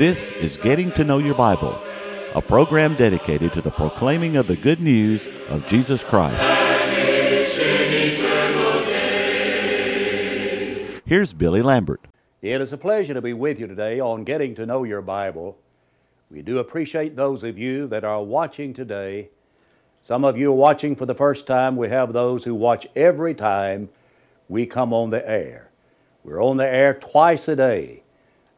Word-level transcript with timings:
This 0.00 0.30
is 0.30 0.56
Getting 0.56 0.90
to 0.92 1.04
Know 1.04 1.18
Your 1.18 1.34
Bible, 1.34 1.78
a 2.34 2.40
program 2.40 2.94
dedicated 2.94 3.52
to 3.52 3.60
the 3.60 3.70
proclaiming 3.70 4.38
of 4.38 4.46
the 4.46 4.56
good 4.56 4.80
news 4.80 5.28
of 5.50 5.66
Jesus 5.66 6.02
Christ. 6.02 6.42
Here's 11.04 11.34
Billy 11.34 11.60
Lambert. 11.60 12.00
It 12.40 12.62
is 12.62 12.72
a 12.72 12.78
pleasure 12.78 13.12
to 13.12 13.20
be 13.20 13.34
with 13.34 13.60
you 13.60 13.66
today 13.66 14.00
on 14.00 14.24
Getting 14.24 14.54
to 14.54 14.64
Know 14.64 14.84
Your 14.84 15.02
Bible. 15.02 15.58
We 16.30 16.40
do 16.40 16.56
appreciate 16.56 17.16
those 17.16 17.42
of 17.42 17.58
you 17.58 17.86
that 17.88 18.02
are 18.02 18.24
watching 18.24 18.72
today. 18.72 19.28
Some 20.00 20.24
of 20.24 20.38
you 20.38 20.50
are 20.50 20.56
watching 20.56 20.96
for 20.96 21.04
the 21.04 21.14
first 21.14 21.46
time. 21.46 21.76
We 21.76 21.90
have 21.90 22.14
those 22.14 22.44
who 22.44 22.54
watch 22.54 22.86
every 22.96 23.34
time 23.34 23.90
we 24.48 24.64
come 24.64 24.94
on 24.94 25.10
the 25.10 25.30
air. 25.30 25.68
We're 26.24 26.42
on 26.42 26.56
the 26.56 26.66
air 26.66 26.94
twice 26.94 27.46
a 27.48 27.56
day, 27.56 28.02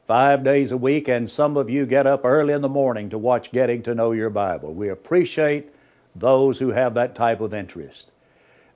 five 0.06 0.42
days 0.42 0.72
a 0.72 0.76
week, 0.76 1.08
and 1.08 1.30
some 1.30 1.56
of 1.56 1.70
you 1.70 1.86
get 1.86 2.06
up 2.06 2.24
early 2.24 2.52
in 2.52 2.62
the 2.62 2.68
morning 2.68 3.08
to 3.10 3.18
watch 3.18 3.52
Getting 3.52 3.82
to 3.84 3.94
Know 3.94 4.12
Your 4.12 4.30
Bible. 4.30 4.74
We 4.74 4.88
appreciate 4.88 5.72
those 6.14 6.58
who 6.58 6.70
have 6.70 6.94
that 6.94 7.14
type 7.14 7.40
of 7.40 7.54
interest. 7.54 8.10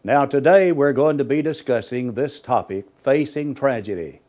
Now, 0.04 0.24
today 0.24 0.70
we're 0.70 0.92
going 0.92 1.18
to 1.18 1.24
be 1.24 1.42
discussing 1.42 2.12
this 2.12 2.38
topic 2.38 2.86
facing 2.96 3.54
tragedy. 3.54 4.20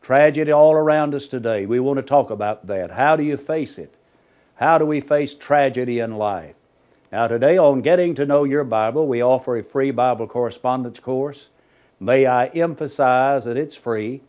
Tragedy 0.00 0.52
all 0.52 0.74
around 0.74 1.14
us 1.14 1.26
today. 1.26 1.66
We 1.66 1.80
want 1.80 1.96
to 1.98 2.02
talk 2.02 2.30
about 2.30 2.66
that. 2.68 2.92
How 2.92 3.16
do 3.16 3.24
you 3.24 3.36
face 3.36 3.78
it? 3.78 3.94
How 4.56 4.78
do 4.78 4.86
we 4.86 5.00
face 5.00 5.34
tragedy 5.34 5.98
in 5.98 6.16
life? 6.16 6.54
Now, 7.10 7.26
today 7.26 7.58
on 7.58 7.80
Getting 7.80 8.14
to 8.14 8.26
Know 8.26 8.44
Your 8.44 8.64
Bible, 8.64 9.08
we 9.08 9.22
offer 9.22 9.56
a 9.56 9.64
free 9.64 9.90
Bible 9.90 10.26
correspondence 10.26 11.00
course. 11.00 11.48
May 11.98 12.26
I 12.26 12.46
emphasize 12.46 13.44
that 13.44 13.56
it's 13.56 13.74
free, 13.74 14.22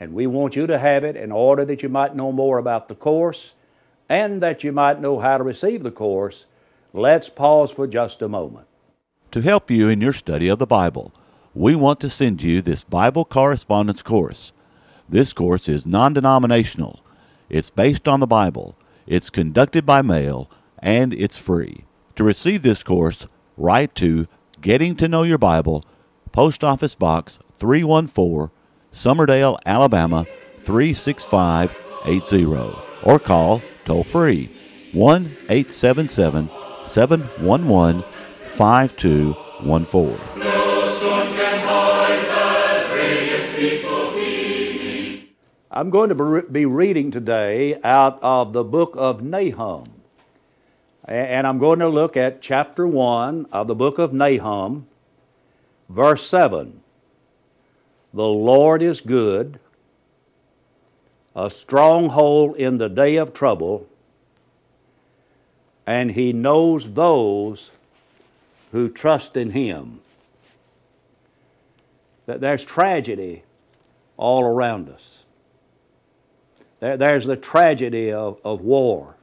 and 0.00 0.14
we 0.14 0.26
want 0.26 0.56
you 0.56 0.66
to 0.66 0.78
have 0.78 1.04
it 1.04 1.16
in 1.16 1.32
order 1.32 1.64
that 1.64 1.82
you 1.82 1.88
might 1.88 2.14
know 2.14 2.32
more 2.32 2.58
about 2.58 2.88
the 2.88 2.94
course 2.94 3.54
and 4.08 4.42
that 4.42 4.64
you 4.64 4.72
might 4.72 5.00
know 5.00 5.20
how 5.20 5.38
to 5.38 5.44
receive 5.44 5.82
the 5.82 5.90
course. 5.90 6.46
Let's 6.92 7.28
pause 7.28 7.70
for 7.70 7.86
just 7.86 8.22
a 8.22 8.28
moment. 8.28 8.66
To 9.32 9.40
help 9.40 9.70
you 9.70 9.88
in 9.88 10.00
your 10.00 10.12
study 10.12 10.48
of 10.48 10.58
the 10.58 10.66
Bible, 10.66 11.12
we 11.54 11.74
want 11.74 12.00
to 12.00 12.10
send 12.10 12.42
you 12.42 12.60
this 12.60 12.84
Bible 12.84 13.24
correspondence 13.24 14.02
course. 14.02 14.52
This 15.08 15.32
course 15.32 15.68
is 15.68 15.86
non 15.86 16.12
denominational, 16.12 17.00
it's 17.48 17.70
based 17.70 18.08
on 18.08 18.20
the 18.20 18.26
Bible 18.26 18.76
it's 19.06 19.30
conducted 19.30 19.84
by 19.84 20.02
mail, 20.02 20.50
and 20.78 21.12
it's 21.12 21.38
free. 21.38 21.84
To 22.16 22.24
receive 22.24 22.62
this 22.62 22.82
course, 22.82 23.26
write 23.56 23.94
to 23.96 24.26
Getting 24.60 24.96
to 24.96 25.08
Know 25.08 25.24
Your 25.24 25.38
Bible, 25.38 25.84
Post 26.32 26.64
Office 26.64 26.94
Box 26.94 27.38
314, 27.58 28.50
Summerdale, 28.94 29.58
Alabama 29.66 30.24
36580, 30.60 32.78
or 33.02 33.18
call 33.18 33.60
toll 33.84 34.04
free 34.04 34.48
1 34.92 35.36
877 35.50 36.48
711 36.86 38.04
5214. 38.52 40.20
I'm 45.72 45.90
going 45.90 46.10
to 46.10 46.44
be 46.48 46.64
reading 46.64 47.10
today 47.10 47.80
out 47.82 48.22
of 48.22 48.52
the 48.52 48.62
book 48.62 48.94
of 48.96 49.22
Nahum. 49.22 49.90
And 51.04 51.48
I'm 51.48 51.58
going 51.58 51.80
to 51.80 51.88
look 51.88 52.16
at 52.16 52.40
chapter 52.40 52.86
1 52.86 53.48
of 53.50 53.66
the 53.66 53.74
book 53.74 53.98
of 53.98 54.12
Nahum, 54.12 54.86
verse 55.88 56.24
7. 56.24 56.83
The 58.14 58.22
Lord 58.22 58.80
is 58.80 59.00
good, 59.00 59.58
a 61.34 61.50
stronghold 61.50 62.54
in 62.54 62.76
the 62.76 62.88
day 62.88 63.16
of 63.16 63.32
trouble, 63.32 63.88
and 65.84 66.12
He 66.12 66.32
knows 66.32 66.92
those 66.92 67.72
who 68.70 68.88
trust 68.88 69.36
in 69.36 69.50
Him. 69.50 70.00
That 72.26 72.40
there's 72.40 72.64
tragedy 72.64 73.42
all 74.16 74.44
around 74.44 74.88
us. 74.88 75.24
There's 76.78 77.26
the 77.26 77.36
tragedy 77.36 78.12
of, 78.12 78.38
of 78.44 78.60
war. 78.60 79.16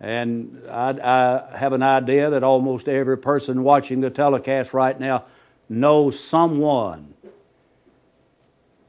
And 0.00 0.60
I, 0.68 0.90
I, 0.90 1.56
have 1.56 1.72
an 1.72 1.82
idea 1.82 2.30
that 2.30 2.42
almost 2.42 2.88
every 2.88 3.18
person 3.18 3.62
watching 3.62 4.00
the 4.00 4.10
telecast 4.10 4.74
right 4.74 4.98
now 4.98 5.24
knows 5.70 6.18
someone, 6.18 7.14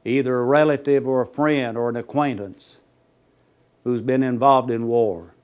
either 0.04 0.40
a 0.40 0.44
relative 0.44 1.06
or 1.06 1.22
a 1.22 1.26
friend 1.26 1.78
or 1.78 1.88
an 1.88 1.96
acquaintance, 1.96 2.78
who's 3.84 4.02
been 4.02 4.22
involved 4.22 4.70
in 4.70 4.86
war. 4.88 5.34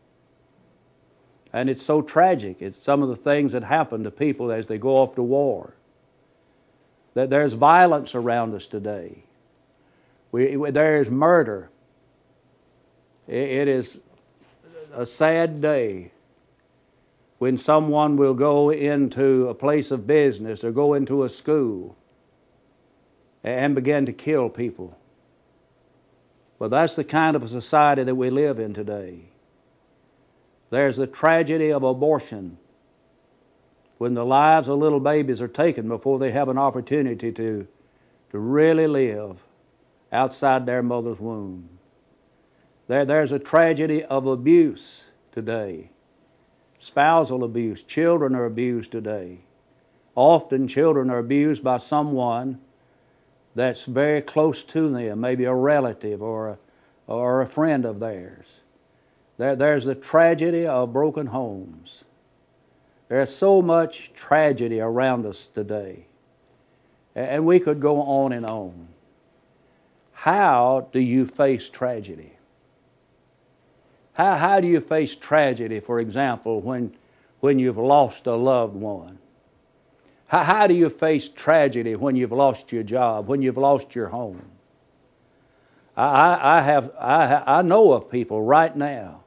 And 1.52 1.70
it's 1.70 1.82
so 1.82 2.02
tragic. 2.02 2.60
It's 2.60 2.82
some 2.82 3.02
of 3.02 3.08
the 3.08 3.16
things 3.16 3.52
that 3.52 3.62
happen 3.62 4.02
to 4.04 4.10
people 4.10 4.50
as 4.50 4.66
they 4.66 4.78
go 4.78 4.96
off 4.96 5.14
to 5.14 5.22
war. 5.22 5.74
That 7.14 7.30
there's 7.30 7.54
violence 7.54 8.14
around 8.14 8.54
us 8.54 8.66
today. 8.66 9.22
We, 10.30 10.56
there 10.70 11.00
is 11.00 11.10
murder. 11.10 11.70
It, 13.26 13.34
it 13.34 13.68
is 13.68 14.00
a 14.92 15.06
sad 15.06 15.60
day 15.60 16.12
when 17.38 17.56
someone 17.56 18.16
will 18.16 18.34
go 18.34 18.70
into 18.70 19.48
a 19.48 19.54
place 19.54 19.90
of 19.90 20.06
business 20.06 20.64
or 20.64 20.72
go 20.72 20.94
into 20.94 21.22
a 21.22 21.28
school 21.28 21.96
and 23.44 23.74
begin 23.74 24.04
to 24.06 24.12
kill 24.12 24.48
people. 24.48 24.98
But 26.58 26.72
that's 26.72 26.96
the 26.96 27.04
kind 27.04 27.36
of 27.36 27.44
a 27.44 27.48
society 27.48 28.02
that 28.02 28.16
we 28.16 28.30
live 28.30 28.58
in 28.58 28.74
today. 28.74 29.20
There's 30.70 30.96
the 30.96 31.06
tragedy 31.06 31.72
of 31.72 31.84
abortion 31.84 32.58
when 33.98 34.14
the 34.14 34.24
lives 34.24 34.68
of 34.68 34.78
little 34.78 35.00
babies 35.00 35.40
are 35.40 35.48
taken 35.48 35.88
before 35.88 36.18
they 36.18 36.32
have 36.32 36.48
an 36.48 36.58
opportunity 36.58 37.30
to, 37.32 37.66
to 38.30 38.38
really 38.38 38.86
live 38.86 39.42
outside 40.12 40.66
their 40.66 40.82
mother's 40.82 41.20
womb. 41.20 41.68
There, 42.88 43.04
there's 43.04 43.32
a 43.32 43.38
tragedy 43.38 44.04
of 44.04 44.26
abuse 44.26 45.04
today 45.30 45.90
spousal 46.78 47.44
abuse. 47.44 47.82
Children 47.82 48.34
are 48.34 48.44
abused 48.44 48.92
today. 48.92 49.38
Often, 50.14 50.68
children 50.68 51.10
are 51.10 51.18
abused 51.18 51.62
by 51.62 51.78
someone 51.78 52.60
that's 53.54 53.84
very 53.84 54.22
close 54.22 54.62
to 54.64 54.88
them, 54.88 55.20
maybe 55.20 55.44
a 55.44 55.54
relative 55.54 56.22
or 56.22 56.48
a, 56.48 56.58
or 57.06 57.40
a 57.40 57.46
friend 57.46 57.84
of 57.84 58.00
theirs. 58.00 58.60
There, 59.36 59.54
there's 59.54 59.84
the 59.84 59.94
tragedy 59.94 60.66
of 60.66 60.92
broken 60.92 61.28
homes. 61.28 62.04
There's 63.08 63.34
so 63.34 63.62
much 63.62 64.12
tragedy 64.12 64.80
around 64.80 65.24
us 65.24 65.48
today. 65.48 66.06
And 67.14 67.46
we 67.46 67.58
could 67.58 67.80
go 67.80 68.02
on 68.02 68.32
and 68.32 68.44
on. 68.44 68.88
How 70.12 70.88
do 70.92 71.00
you 71.00 71.26
face 71.26 71.68
tragedy? 71.68 72.37
How, 74.18 74.34
how 74.34 74.60
do 74.60 74.66
you 74.66 74.80
face 74.80 75.16
tragedy, 75.16 75.80
for 75.80 75.98
example, 75.98 76.60
when, 76.60 76.94
when 77.40 77.58
you've 77.58 77.78
lost 77.78 78.26
a 78.26 78.34
loved 78.34 78.76
one? 78.76 79.18
How, 80.26 80.42
how 80.42 80.66
do 80.66 80.74
you 80.74 80.90
face 80.90 81.30
tragedy 81.30 81.96
when 81.96 82.16
you've 82.16 82.32
lost 82.32 82.70
your 82.70 82.82
job, 82.82 83.28
when 83.28 83.40
you've 83.40 83.56
lost 83.56 83.94
your 83.94 84.08
home? 84.08 84.42
I, 85.96 86.58
I, 86.58 86.60
have, 86.60 86.90
I, 87.00 87.42
I 87.46 87.62
know 87.62 87.92
of 87.92 88.10
people 88.10 88.42
right 88.42 88.76
now 88.76 89.22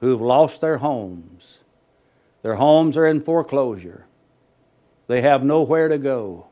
who've 0.00 0.22
lost 0.22 0.62
their 0.62 0.78
homes. 0.78 1.58
Their 2.42 2.54
homes 2.54 2.96
are 2.96 3.06
in 3.06 3.20
foreclosure. 3.20 4.06
They 5.08 5.20
have 5.20 5.44
nowhere 5.44 5.88
to 5.88 5.98
go 5.98 6.46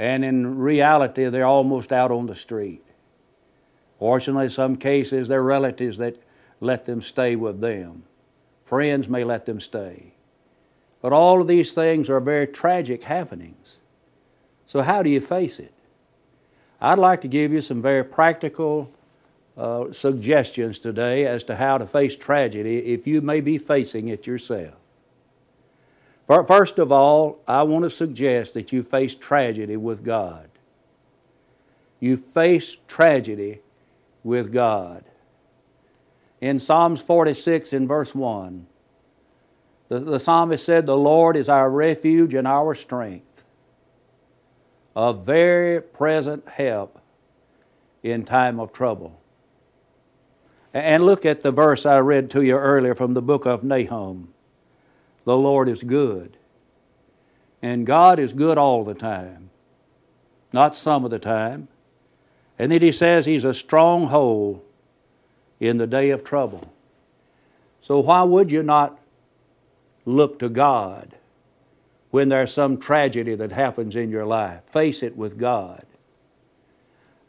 and 0.00 0.24
in 0.24 0.58
reality, 0.58 1.26
they're 1.26 1.44
almost 1.44 1.92
out 1.92 2.10
on 2.10 2.26
the 2.26 2.34
street. 2.34 2.82
Fortunately, 4.00 4.44
in 4.44 4.50
some 4.50 4.76
cases, 4.76 5.28
they're 5.28 5.42
relatives 5.42 5.98
that 5.98 6.16
let 6.58 6.86
them 6.86 7.02
stay 7.02 7.36
with 7.36 7.60
them. 7.60 8.04
Friends 8.64 9.10
may 9.10 9.24
let 9.24 9.44
them 9.44 9.60
stay. 9.60 10.14
But 11.02 11.12
all 11.12 11.42
of 11.42 11.46
these 11.46 11.72
things 11.72 12.08
are 12.08 12.18
very 12.18 12.46
tragic 12.46 13.02
happenings. 13.02 13.78
So, 14.64 14.80
how 14.80 15.02
do 15.02 15.10
you 15.10 15.20
face 15.20 15.58
it? 15.58 15.74
I'd 16.80 16.98
like 16.98 17.20
to 17.20 17.28
give 17.28 17.52
you 17.52 17.60
some 17.60 17.82
very 17.82 18.02
practical 18.02 18.90
uh, 19.54 19.92
suggestions 19.92 20.78
today 20.78 21.26
as 21.26 21.44
to 21.44 21.56
how 21.56 21.76
to 21.76 21.86
face 21.86 22.16
tragedy 22.16 22.78
if 22.78 23.06
you 23.06 23.20
may 23.20 23.42
be 23.42 23.58
facing 23.58 24.08
it 24.08 24.26
yourself. 24.26 24.76
First 26.26 26.78
of 26.78 26.90
all, 26.90 27.40
I 27.46 27.64
want 27.64 27.82
to 27.82 27.90
suggest 27.90 28.54
that 28.54 28.72
you 28.72 28.82
face 28.82 29.14
tragedy 29.14 29.76
with 29.76 30.02
God. 30.02 30.48
You 31.98 32.16
face 32.16 32.78
tragedy 32.88 33.60
with 34.22 34.52
God. 34.52 35.04
In 36.40 36.58
Psalms 36.58 37.02
46, 37.02 37.72
in 37.72 37.86
verse 37.86 38.14
1, 38.14 38.66
the, 39.88 39.98
the 39.98 40.18
psalmist 40.18 40.64
said, 40.64 40.86
The 40.86 40.96
Lord 40.96 41.36
is 41.36 41.48
our 41.48 41.70
refuge 41.70 42.34
and 42.34 42.46
our 42.46 42.74
strength, 42.74 43.44
a 44.96 45.12
very 45.12 45.82
present 45.82 46.48
help 46.48 47.00
in 48.02 48.24
time 48.24 48.58
of 48.58 48.72
trouble. 48.72 49.20
And 50.72 51.04
look 51.04 51.26
at 51.26 51.40
the 51.40 51.50
verse 51.50 51.84
I 51.84 51.98
read 51.98 52.30
to 52.30 52.42
you 52.42 52.54
earlier 52.56 52.94
from 52.94 53.14
the 53.14 53.22
book 53.22 53.44
of 53.44 53.64
Nahum. 53.64 54.32
The 55.24 55.36
Lord 55.36 55.68
is 55.68 55.82
good. 55.82 56.36
And 57.60 57.86
God 57.86 58.18
is 58.18 58.32
good 58.32 58.56
all 58.56 58.84
the 58.84 58.94
time, 58.94 59.50
not 60.52 60.74
some 60.74 61.04
of 61.04 61.10
the 61.10 61.18
time. 61.18 61.68
And 62.60 62.70
then 62.70 62.82
he 62.82 62.92
says 62.92 63.24
he's 63.24 63.46
a 63.46 63.54
stronghold 63.54 64.60
in 65.60 65.78
the 65.78 65.86
day 65.86 66.10
of 66.10 66.22
trouble. 66.22 66.70
So 67.80 68.00
why 68.00 68.22
would 68.22 68.52
you 68.52 68.62
not 68.62 68.98
look 70.04 70.38
to 70.40 70.50
God 70.50 71.16
when 72.10 72.28
there's 72.28 72.52
some 72.52 72.76
tragedy 72.76 73.34
that 73.34 73.50
happens 73.50 73.96
in 73.96 74.10
your 74.10 74.26
life? 74.26 74.62
Face 74.66 75.02
it 75.02 75.16
with 75.16 75.38
God. 75.38 75.86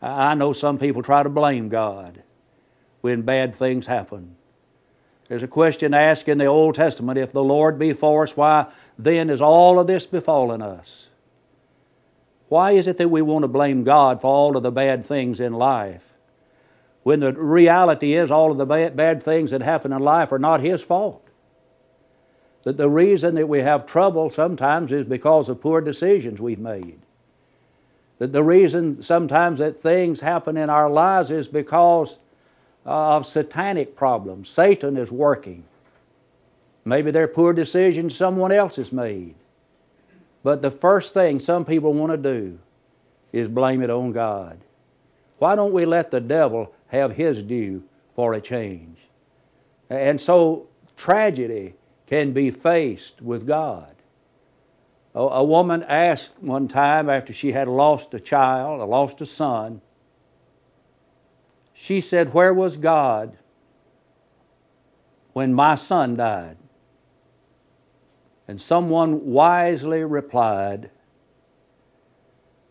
I 0.02 0.36
know 0.36 0.52
some 0.52 0.78
people 0.78 1.02
try 1.02 1.24
to 1.24 1.30
blame 1.30 1.70
God 1.70 2.24
when 3.00 3.22
bad 3.22 3.56
things 3.56 3.86
happen. 3.86 4.36
There's 5.30 5.44
a 5.44 5.48
question 5.48 5.94
asked 5.94 6.28
in 6.28 6.40
the 6.40 6.46
Old 6.48 6.76
Testament 6.76 7.18
if 7.18 7.32
the 7.32 7.42
Lord 7.42 7.80
be 7.80 7.94
for 7.94 8.24
us, 8.24 8.36
why 8.36 8.70
then 9.00 9.30
is 9.30 9.40
all 9.40 9.80
of 9.80 9.88
this 9.88 10.06
befallen 10.06 10.62
us? 10.62 11.08
Why 12.52 12.72
is 12.72 12.86
it 12.86 12.98
that 12.98 13.08
we 13.08 13.22
want 13.22 13.44
to 13.44 13.48
blame 13.48 13.86
God 13.86 14.20
for 14.20 14.28
all 14.28 14.58
of 14.58 14.64
the 14.64 14.74
bad 14.74 15.06
things 15.06 15.40
in 15.40 15.54
life? 15.54 16.16
When 17.04 17.22
the 17.22 17.32
reality 17.32 18.14
is, 18.14 18.30
all 18.30 18.52
of 18.52 18.58
the 18.58 18.66
bad 18.66 19.24
things 19.24 19.52
that 19.52 19.62
happen 19.62 19.94
in 19.94 20.02
life 20.02 20.34
are 20.34 20.38
not 20.38 20.60
His 20.60 20.84
fault. 20.84 21.26
That 22.64 22.76
the 22.76 22.90
reason 22.90 23.36
that 23.36 23.48
we 23.48 23.62
have 23.62 23.86
trouble 23.86 24.30
sometimes 24.30 24.92
is 24.92 25.06
because 25.06 25.48
of 25.48 25.62
poor 25.62 25.80
decisions 25.80 26.42
we've 26.42 26.60
made. 26.60 27.00
That 28.18 28.34
the 28.34 28.44
reason 28.44 29.02
sometimes 29.02 29.60
that 29.60 29.82
things 29.82 30.20
happen 30.20 30.58
in 30.58 30.70
our 30.70 30.90
lives 30.90 31.32
is 31.32 31.48
because 31.48 32.18
uh, 32.86 33.16
of 33.16 33.26
satanic 33.26 33.96
problems. 33.96 34.50
Satan 34.50 34.98
is 34.98 35.10
working. 35.10 35.64
Maybe 36.84 37.12
they're 37.12 37.30
poor 37.30 37.54
decisions 37.54 38.14
someone 38.14 38.52
else 38.52 38.76
has 38.76 38.92
made. 38.92 39.36
But 40.44 40.62
the 40.62 40.72
first 40.72 41.14
thing 41.14 41.40
some 41.40 41.66
people 41.66 41.94
want 41.94 42.12
to 42.12 42.18
do 42.18 42.60
is 43.32 43.48
blame 43.48 43.82
it 43.82 43.90
on 43.90 44.12
God. 44.12 44.60
Why 45.38 45.56
don't 45.56 45.74
we 45.74 45.86
let 45.86 46.12
the 46.12 46.20
devil 46.20 46.74
have 46.88 47.16
his 47.16 47.42
due 47.42 47.84
for 48.16 48.34
a 48.34 48.42
change? 48.42 48.98
And 49.90 50.20
so 50.20 50.68
tragedy 50.96 51.76
can 52.08 52.32
be 52.34 52.52
faced 52.52 53.22
with 53.22 53.48
God. 53.48 53.96
A, 55.14 55.20
a 55.20 55.44
woman 55.44 55.84
asked 55.84 56.32
one 56.40 56.68
time 56.68 57.10
after 57.10 57.34
she 57.34 57.52
had 57.52 57.68
lost 57.68 58.14
a 58.14 58.20
child, 58.20 58.88
lost 58.88 59.22
a 59.22 59.26
son, 59.26 59.82
she 61.74 62.02
said, 62.02 62.34
Where 62.34 62.54
was 62.54 62.78
God 62.78 63.38
when 65.34 65.54
my 65.54 65.76
son 65.76 66.16
died? 66.16 66.58
And 68.52 68.60
someone 68.60 69.28
wisely 69.28 70.04
replied, 70.04 70.92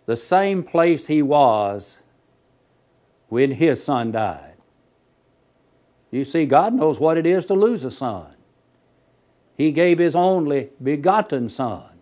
The 0.05 0.17
same 0.17 0.63
place 0.63 1.07
he 1.07 1.23
was 1.23 2.01
when 3.31 3.53
his 3.53 3.83
son 3.83 4.13
died. 4.13 4.57
You 6.11 6.27
see, 6.27 6.45
God 6.45 6.75
knows 6.75 7.01
what 7.01 7.17
it 7.17 7.25
is 7.25 7.47
to 7.47 7.55
lose 7.55 7.83
a 7.85 7.91
son. 7.91 8.35
He 9.57 9.73
gave 9.73 9.99
His 9.99 10.15
only 10.15 10.69
begotten 10.83 11.49
Son 11.49 11.99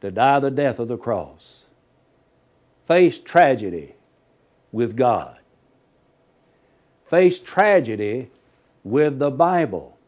to 0.00 0.12
die 0.12 0.38
the 0.38 0.50
death 0.50 0.78
of 0.78 0.86
the 0.88 0.96
cross. 0.96 1.64
Face 2.86 3.18
tragedy 3.18 3.96
with 4.70 4.96
God 4.96 5.40
face 7.10 7.40
tragedy 7.40 8.30
with 8.84 9.18
the 9.18 9.32
Bible. 9.32 9.98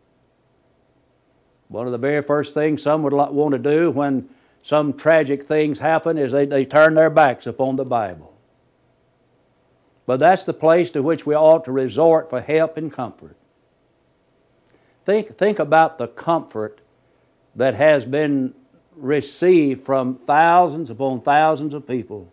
One 1.73 1.87
of 1.87 1.93
the 1.93 1.99
very 1.99 2.23
first 2.23 2.53
things 2.53 2.83
some 2.83 3.03
would 3.03 3.15
want 3.15 3.53
to 3.53 3.59
do 3.59 3.91
when 3.91 4.29
some 4.63 4.93
tragic 4.93 5.43
things 5.43 5.79
happen 5.79 6.19
is 6.19 6.31
they, 6.31 6.47
they 6.47 6.65
turn 6.65 6.95
their 6.95 7.11
backs 7.11 7.47
upon 7.47 7.77
the 7.77 7.85
Bible. 7.85 8.33
But 10.05 10.21
that's 10.21 10.45
the 10.45 10.53
place 10.53 10.91
to 10.91 11.03
which 11.03 11.25
we 11.25 11.35
ought 11.35 11.65
to 11.65 11.73
resort 11.73 12.29
for 12.29 12.41
help 12.41 12.77
and 12.77 12.93
comfort. 12.93 13.37
Think, 15.05 15.37
think 15.39 15.59
about 15.59 15.99
the 15.99 16.09
comfort 16.09 16.81
that 17.57 17.75
has 17.75 18.05
been 18.05 18.55
received 18.95 19.83
from 19.83 20.17
thousands 20.17 20.91
upon 20.91 21.23
thousands 21.23 21.75
of 21.75 21.87
people 21.89 22.33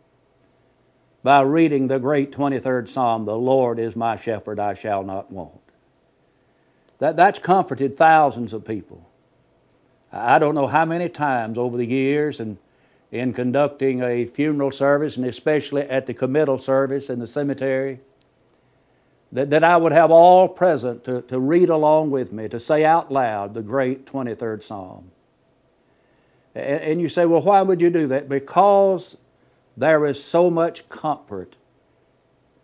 by 1.23 1.41
reading 1.41 1.87
the 1.87 1.99
great 1.99 2.31
23rd 2.31 2.87
Psalm 2.87 3.25
The 3.25 3.37
Lord 3.37 3.79
is 3.79 3.95
my 3.95 4.15
shepherd, 4.15 4.59
I 4.59 4.73
shall 4.73 5.03
not 5.03 5.31
want. 5.31 5.61
That, 6.99 7.15
that's 7.15 7.39
comforted 7.39 7.95
thousands 7.97 8.53
of 8.53 8.65
people. 8.65 9.08
I 10.11 10.39
don't 10.39 10.55
know 10.55 10.67
how 10.67 10.85
many 10.85 11.09
times 11.09 11.57
over 11.57 11.77
the 11.77 11.85
years 11.85 12.39
and 12.39 12.57
in 13.11 13.33
conducting 13.33 14.03
a 14.03 14.25
funeral 14.25 14.71
service, 14.71 15.17
and 15.17 15.25
especially 15.25 15.81
at 15.83 16.05
the 16.05 16.13
committal 16.13 16.57
service 16.57 17.09
in 17.09 17.19
the 17.19 17.27
cemetery, 17.27 17.99
that, 19.31 19.49
that 19.49 19.63
I 19.63 19.77
would 19.77 19.91
have 19.91 20.11
all 20.11 20.47
present 20.47 21.03
to, 21.05 21.21
to 21.23 21.39
read 21.39 21.69
along 21.69 22.11
with 22.11 22.31
me, 22.31 22.47
to 22.49 22.59
say 22.59 22.85
out 22.85 23.11
loud 23.11 23.53
the 23.53 23.61
great 23.61 24.05
23rd 24.05 24.63
Psalm. 24.63 25.11
And, 26.53 26.81
and 26.81 27.01
you 27.01 27.09
say, 27.09 27.25
well, 27.25 27.41
why 27.41 27.61
would 27.61 27.81
you 27.81 27.89
do 27.89 28.07
that? 28.07 28.29
Because 28.29 29.17
there 29.77 30.05
is 30.05 30.23
so 30.23 30.49
much 30.49 30.87
comfort 30.89 31.55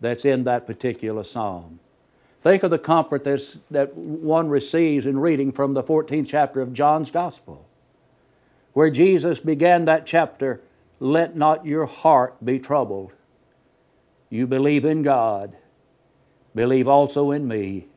that's 0.00 0.24
in 0.24 0.44
that 0.44 0.66
particular 0.66 1.24
psalm. 1.24 1.80
Think 2.46 2.62
of 2.62 2.70
the 2.70 2.78
comfort 2.78 3.24
that 3.24 3.94
one 3.96 4.48
receives 4.48 5.04
in 5.04 5.18
reading 5.18 5.50
from 5.50 5.74
the 5.74 5.82
14th 5.82 6.28
chapter 6.28 6.60
of 6.60 6.72
John's 6.72 7.10
Gospel, 7.10 7.66
where 8.72 8.88
Jesus 8.88 9.40
began 9.40 9.84
that 9.86 10.06
chapter 10.06 10.60
Let 11.00 11.34
not 11.34 11.66
your 11.66 11.86
heart 11.86 12.44
be 12.44 12.60
troubled. 12.60 13.14
You 14.30 14.46
believe 14.46 14.84
in 14.84 15.02
God, 15.02 15.56
believe 16.54 16.86
also 16.86 17.32
in 17.32 17.48
me. 17.48 17.88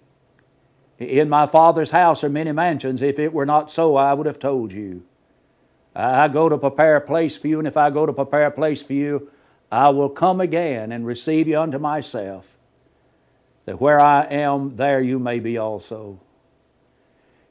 In 0.98 1.30
my 1.30 1.46
Father's 1.46 1.92
house 1.92 2.24
are 2.24 2.30
many 2.30 2.51
mansions. 2.51 3.04
If 3.04 3.19
it 3.19 3.31
were 3.31 3.46
not 3.46 3.69
so, 3.69 3.98
I 3.98 4.16
would 4.16 4.25
have 4.25 4.40
told 4.40 4.72
you. 4.72 5.03
I 5.96 6.27
go 6.27 6.50
to 6.50 6.58
prepare 6.58 6.96
a 6.96 7.01
place 7.01 7.38
for 7.38 7.48
you, 7.48 7.60
and 7.60 7.68
if 7.68 7.77
I 7.77 7.91
go 7.91 8.08
to 8.08 8.13
prepare 8.13 8.48
a 8.48 8.51
place 8.51 8.82
for 8.82 8.94
you, 8.94 9.29
I 9.72 9.89
will 9.89 10.10
come 10.10 10.41
again 10.41 10.91
and 10.91 11.06
receive 11.06 11.48
you 11.48 11.60
unto 11.60 11.77
myself, 11.77 12.56
that 13.70 13.80
where 13.80 14.00
I 14.00 14.24
am, 14.24 14.76
there 14.76 15.00
you 15.02 15.20
may 15.20 15.40
be 15.40 15.58
also. 15.58 16.20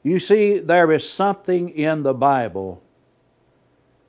You 0.03 0.19
see, 0.19 0.59
there 0.59 0.91
is 0.91 1.09
something 1.09 1.69
in 1.69 2.03
the 2.03 2.13
Bible 2.13 2.81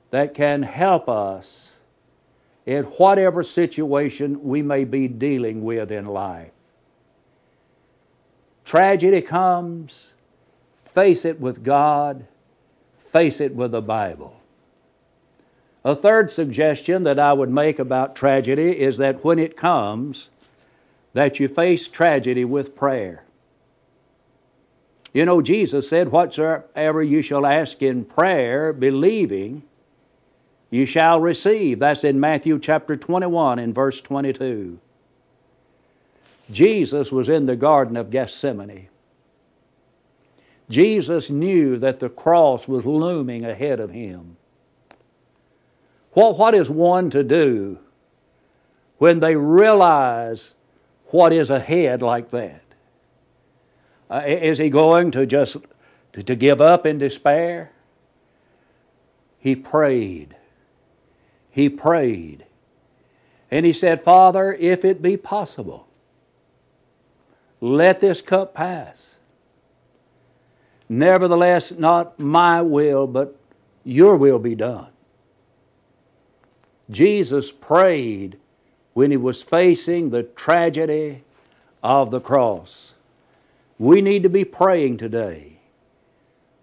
that 0.09 0.33
can 0.33 0.63
help 0.63 1.07
us 1.07 1.79
in 2.65 2.83
whatever 2.83 3.43
situation 3.43 4.43
we 4.43 4.61
may 4.61 4.83
be 4.83 5.07
dealing 5.07 5.63
with 5.63 5.91
in 5.91 6.05
life. 6.05 6.51
Tragedy 8.65 9.21
comes, 9.21 10.11
face 10.83 11.25
it 11.25 11.39
with 11.39 11.63
God 11.63 12.25
face 13.11 13.41
it 13.41 13.53
with 13.53 13.73
the 13.73 13.81
Bible. 13.81 14.41
A 15.83 15.95
third 15.95 16.31
suggestion 16.31 17.03
that 17.03 17.19
I 17.19 17.33
would 17.33 17.49
make 17.49 17.77
about 17.77 18.15
tragedy 18.15 18.79
is 18.79 18.97
that 18.97 19.25
when 19.25 19.37
it 19.37 19.57
comes, 19.57 20.29
that 21.13 21.39
you 21.39 21.47
face 21.47 21.87
tragedy 21.87 22.45
with 22.45 22.75
prayer. 22.75 23.23
You 25.13 25.25
know, 25.25 25.41
Jesus 25.41 25.89
said, 25.89 26.09
Whatsoever 26.09 27.03
you 27.03 27.21
shall 27.21 27.45
ask 27.45 27.81
in 27.81 28.05
prayer, 28.05 28.71
believing, 28.71 29.63
you 30.69 30.85
shall 30.85 31.19
receive. 31.19 31.79
That's 31.79 32.03
in 32.03 32.19
Matthew 32.19 32.57
chapter 32.59 32.95
21 32.95 33.59
in 33.59 33.73
verse 33.73 33.99
22. 33.99 34.79
Jesus 36.49 37.11
was 37.11 37.29
in 37.29 37.43
the 37.43 37.55
Garden 37.57 37.97
of 37.97 38.09
Gethsemane. 38.09 38.87
Jesus 40.69 41.29
knew 41.29 41.77
that 41.77 41.99
the 41.99 42.09
cross 42.09 42.67
was 42.67 42.85
looming 42.85 43.43
ahead 43.43 43.81
of 43.81 43.91
him. 43.91 44.37
What, 46.13 46.37
what 46.37 46.55
is 46.55 46.69
one 46.69 47.09
to 47.09 47.23
do 47.23 47.79
when 48.97 49.19
they 49.19 49.35
realize 49.35 50.53
what 51.11 51.31
is 51.33 51.49
ahead 51.49 52.01
like 52.01 52.31
that? 52.31 52.63
Uh, 54.09 54.23
is 54.25 54.57
he 54.57 54.69
going 54.69 55.11
to 55.11 55.25
just 55.25 55.57
to, 56.13 56.23
to 56.23 56.35
give 56.35 56.59
up 56.59 56.85
in 56.85 56.97
despair? 56.97 57.71
He 59.39 59.55
prayed. 59.55 60.35
He 61.49 61.69
prayed. 61.69 62.45
And 63.49 63.65
he 63.65 63.73
said, 63.73 64.01
Father, 64.01 64.53
if 64.53 64.85
it 64.85 65.01
be 65.01 65.17
possible, 65.17 65.87
let 67.59 67.99
this 67.99 68.21
cup 68.21 68.53
pass. 68.53 69.19
Nevertheless, 70.87 71.71
not 71.71 72.19
my 72.19 72.61
will, 72.61 73.07
but 73.07 73.35
your 73.83 74.15
will 74.17 74.39
be 74.39 74.55
done. 74.55 74.89
Jesus 76.89 77.51
prayed 77.51 78.37
when 78.93 79.11
he 79.11 79.17
was 79.17 79.43
facing 79.43 80.09
the 80.09 80.23
tragedy 80.23 81.23
of 81.83 82.11
the 82.11 82.19
cross. 82.19 82.95
We 83.79 84.01
need 84.01 84.23
to 84.23 84.29
be 84.29 84.45
praying 84.45 84.97
today 84.97 85.59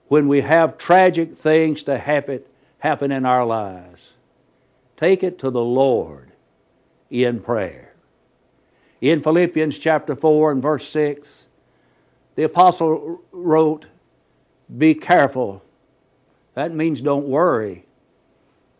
when 0.08 0.28
we 0.28 0.40
have 0.40 0.78
tragic 0.78 1.32
things 1.32 1.82
to 1.84 1.98
happen, 1.98 2.42
happen 2.78 3.12
in 3.12 3.26
our 3.26 3.44
lives. 3.44 4.14
Take 4.96 5.22
it 5.22 5.38
to 5.40 5.50
the 5.50 5.64
Lord 5.64 6.32
in 7.10 7.40
prayer. 7.40 7.94
In 9.00 9.22
Philippians 9.22 9.78
chapter 9.78 10.16
4 10.16 10.52
and 10.52 10.62
verse 10.62 10.88
6, 10.88 11.46
the 12.34 12.42
apostle 12.42 13.20
wrote, 13.32 13.86
Be 14.76 14.94
careful. 14.94 15.62
That 16.54 16.72
means 16.72 17.00
don't 17.00 17.28
worry. 17.28 17.84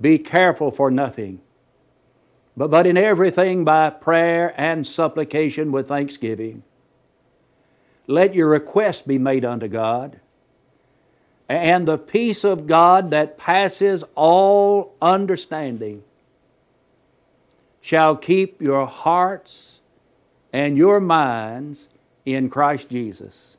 Be 0.01 0.19
careful 0.19 0.71
for 0.71 0.91
nothing. 0.91 1.41
But, 2.59 2.73
but 2.73 2.89
in 2.89 2.97
everything 2.97 3.65
by 3.65 3.89
prayer 3.91 4.53
and 4.57 4.85
supplication 4.85 5.71
with 5.71 5.87
thanksgiving. 5.87 6.65
Let 8.09 8.35
your 8.35 8.49
request 8.49 9.07
be 9.07 9.17
made 9.17 9.45
unto 9.45 9.69
God. 9.69 10.19
And 11.49 11.87
the 11.87 11.99
peace 11.99 12.43
of 12.43 12.67
God 12.67 13.11
that 13.11 13.39
passes 13.39 14.03
all 14.17 14.97
understanding 15.01 16.03
shall 17.81 18.17
keep 18.17 18.61
your 18.61 18.89
hearts 18.89 19.81
and 20.53 20.77
your 20.77 20.99
minds 20.99 21.89
in 22.27 22.51
Christ 22.51 22.91
Jesus. 22.91 23.57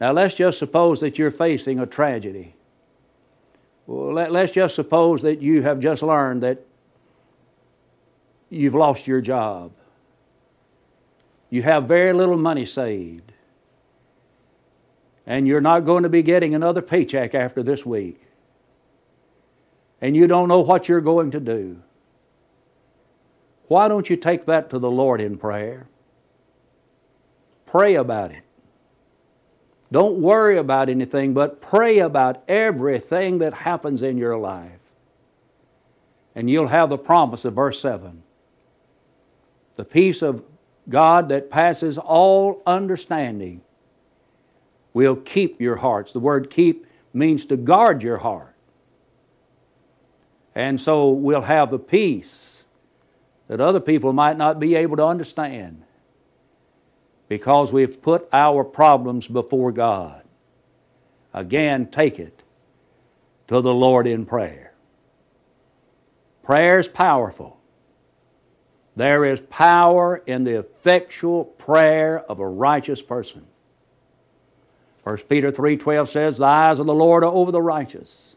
Now, 0.00 0.10
let's 0.10 0.34
just 0.34 0.58
suppose 0.58 0.98
that 1.00 1.20
you're 1.20 1.30
facing 1.30 1.78
a 1.78 1.86
tragedy. 1.86 2.54
Well, 3.86 4.12
let, 4.12 4.34
us 4.34 4.50
just 4.50 4.74
suppose 4.74 5.22
that 5.22 5.40
you 5.40 5.62
have 5.62 5.78
just 5.78 6.02
learned 6.02 6.42
that 6.42 6.64
you've 8.50 8.74
lost 8.74 9.06
your 9.06 9.20
job. 9.20 9.72
You 11.48 11.62
have 11.62 11.86
very 11.86 12.12
little 12.12 12.36
money 12.36 12.66
saved. 12.66 13.32
And 15.26 15.46
you're 15.46 15.60
not 15.60 15.84
going 15.84 16.02
to 16.02 16.08
be 16.08 16.22
getting 16.22 16.54
another 16.54 16.82
paycheck 16.82 17.34
after 17.34 17.62
this 17.62 17.86
week. 17.86 18.20
And 20.00 20.16
you 20.16 20.26
don't 20.26 20.48
know 20.48 20.60
what 20.60 20.88
you're 20.88 21.00
going 21.00 21.30
to 21.30 21.40
do. 21.40 21.82
Why 23.68 23.86
don't 23.86 24.10
you 24.10 24.16
take 24.16 24.46
that 24.46 24.70
to 24.70 24.78
the 24.78 24.90
Lord 24.90 25.20
in 25.20 25.38
prayer? 25.38 25.86
Pray 27.66 27.94
about 27.94 28.32
it. 28.32 28.42
Don't 29.92 30.20
worry 30.20 30.56
about 30.56 30.88
anything, 30.88 31.34
but 31.34 31.60
pray 31.60 31.98
about 31.98 32.42
everything 32.48 33.38
that 33.38 33.54
happens 33.54 34.02
in 34.02 34.18
your 34.18 34.36
life. 34.36 34.92
And 36.34 36.48
you'll 36.48 36.68
have 36.68 36.90
the 36.90 36.98
promise 36.98 37.44
of 37.44 37.54
verse 37.54 37.80
7 37.80 38.22
the 39.80 39.84
peace 39.86 40.20
of 40.20 40.44
God 40.90 41.30
that 41.30 41.48
passes 41.48 41.96
all 41.96 42.62
understanding 42.66 43.62
will 44.92 45.16
keep 45.16 45.58
your 45.58 45.76
hearts. 45.76 46.12
The 46.12 46.20
word 46.20 46.50
keep 46.50 46.84
means 47.14 47.46
to 47.46 47.56
guard 47.56 48.02
your 48.02 48.18
heart. 48.18 48.54
And 50.54 50.78
so 50.78 51.08
we'll 51.08 51.40
have 51.40 51.70
the 51.70 51.78
peace 51.78 52.66
that 53.48 53.58
other 53.58 53.80
people 53.80 54.12
might 54.12 54.36
not 54.36 54.60
be 54.60 54.74
able 54.74 54.98
to 54.98 55.06
understand 55.06 55.82
because 57.26 57.72
we've 57.72 58.02
put 58.02 58.28
our 58.34 58.64
problems 58.64 59.28
before 59.28 59.72
God. 59.72 60.24
Again, 61.32 61.86
take 61.86 62.18
it 62.18 62.42
to 63.48 63.62
the 63.62 63.72
Lord 63.72 64.06
in 64.06 64.26
prayer. 64.26 64.74
Prayer 66.42 66.78
is 66.78 66.86
powerful. 66.86 67.59
There 68.96 69.24
is 69.24 69.40
power 69.40 70.22
in 70.26 70.42
the 70.42 70.58
effectual 70.58 71.44
prayer 71.44 72.20
of 72.20 72.40
a 72.40 72.48
righteous 72.48 73.02
person. 73.02 73.46
1 75.02 75.28
Peter 75.28 75.50
3:12 75.50 76.08
says, 76.08 76.38
"The 76.38 76.44
eyes 76.44 76.78
of 76.78 76.86
the 76.86 76.94
Lord 76.94 77.24
are 77.24 77.32
over 77.32 77.50
the 77.50 77.62
righteous. 77.62 78.36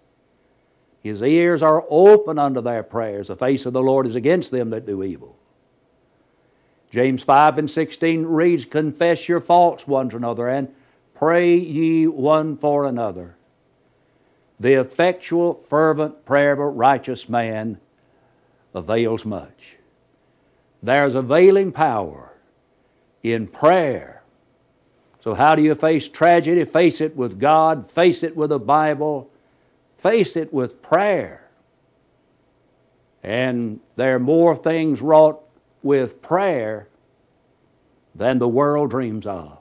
His 1.02 1.22
ears 1.22 1.62
are 1.62 1.86
open 1.90 2.40
unto 2.40 2.62
their 2.62 2.84
prayers. 2.84 3.28
The 3.28 3.36
face 3.36 3.66
of 3.66 3.74
the 3.74 3.84
Lord 3.84 4.06
is 4.08 4.16
against 4.16 4.52
them 4.52 4.70
that 4.70 4.86
do 4.86 5.04
evil." 5.04 5.36
James 6.94 7.24
5 7.24 7.58
and 7.58 7.72
16 7.72 8.28
reads, 8.28 8.66
Confess 8.66 9.28
your 9.28 9.42
faults 9.42 9.88
one 9.88 10.10
to 10.10 10.18
another 10.18 10.48
and 10.48 10.72
pray 11.16 11.56
ye 11.56 12.06
one 12.06 12.56
for 12.56 12.86
another. 12.86 13.36
The 14.60 14.76
effectual, 14.76 15.56
fervent 15.56 16.24
prayer 16.24 16.54
of 16.54 16.60
a 16.60 16.68
righteous 16.68 17.28
man 17.28 17.80
avails 18.76 19.26
much. 19.26 19.78
There's 20.84 21.16
availing 21.16 21.72
power 21.72 22.34
in 23.24 23.48
prayer. 23.48 24.22
So, 25.22 25.34
how 25.34 25.56
do 25.56 25.62
you 25.62 25.74
face 25.74 26.10
tragedy? 26.10 26.66
Face 26.66 27.00
it 27.00 27.16
with 27.16 27.40
God, 27.40 27.90
face 27.90 28.22
it 28.22 28.36
with 28.36 28.50
the 28.50 28.60
Bible, 28.60 29.30
face 29.96 30.36
it 30.36 30.54
with 30.54 30.82
prayer. 30.82 31.50
And 33.24 33.80
there 33.96 34.16
are 34.16 34.20
more 34.20 34.58
things 34.58 35.02
wrought 35.02 35.42
with 35.82 36.22
prayer 36.22 36.90
than 38.14 38.40
the 38.40 38.50
world 38.50 38.90
dreams 38.90 39.26
of. 39.26 39.60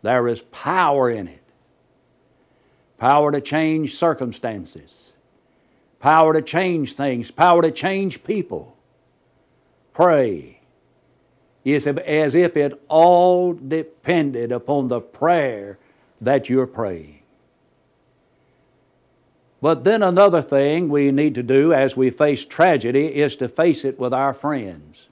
There 0.00 0.26
is 0.26 0.42
power 0.42 1.10
in 1.10 1.28
it 1.28 1.42
power 2.98 3.30
to 3.30 3.40
change 3.40 3.94
circumstances, 3.94 5.12
power 6.00 6.32
to 6.32 6.42
change 6.42 6.94
things, 6.94 7.30
power 7.30 7.62
to 7.62 7.70
change 7.70 8.24
people. 8.24 8.75
Pray 9.96 10.60
is 11.64 11.86
as 11.86 12.34
if 12.34 12.54
it 12.54 12.78
all 12.86 13.54
depended 13.54 14.52
upon 14.52 14.88
the 14.88 15.00
prayer 15.00 15.78
that 16.20 16.50
you're 16.50 16.66
praying. 16.66 17.22
But 19.62 19.84
then 19.84 20.02
another 20.02 20.42
thing 20.42 20.90
we 20.90 21.10
need 21.12 21.34
to 21.36 21.42
do 21.42 21.72
as 21.72 21.96
we 21.96 22.10
face 22.10 22.44
tragedy 22.44 23.06
is 23.06 23.36
to 23.36 23.48
face 23.48 23.86
it 23.86 23.98
with 23.98 24.12
our 24.12 24.34
friends. 24.34 25.08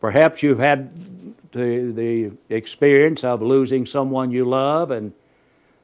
Perhaps 0.00 0.42
you've 0.42 0.58
had 0.58 0.90
the, 1.52 1.92
the 1.92 2.32
experience 2.48 3.22
of 3.24 3.42
losing 3.42 3.84
someone 3.84 4.30
you 4.30 4.46
love, 4.46 4.90
and 4.90 5.12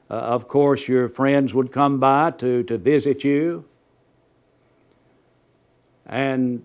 uh, 0.08 0.14
of 0.14 0.48
course, 0.48 0.88
your 0.88 1.10
friends 1.10 1.52
would 1.52 1.72
come 1.72 2.00
by 2.00 2.30
to, 2.30 2.62
to 2.62 2.78
visit 2.78 3.22
you. 3.22 3.66
And 6.06 6.62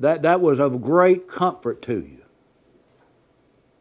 that, 0.00 0.22
that 0.22 0.40
was 0.40 0.58
of 0.58 0.82
great 0.82 1.28
comfort 1.28 1.80
to 1.82 2.00
you. 2.00 2.22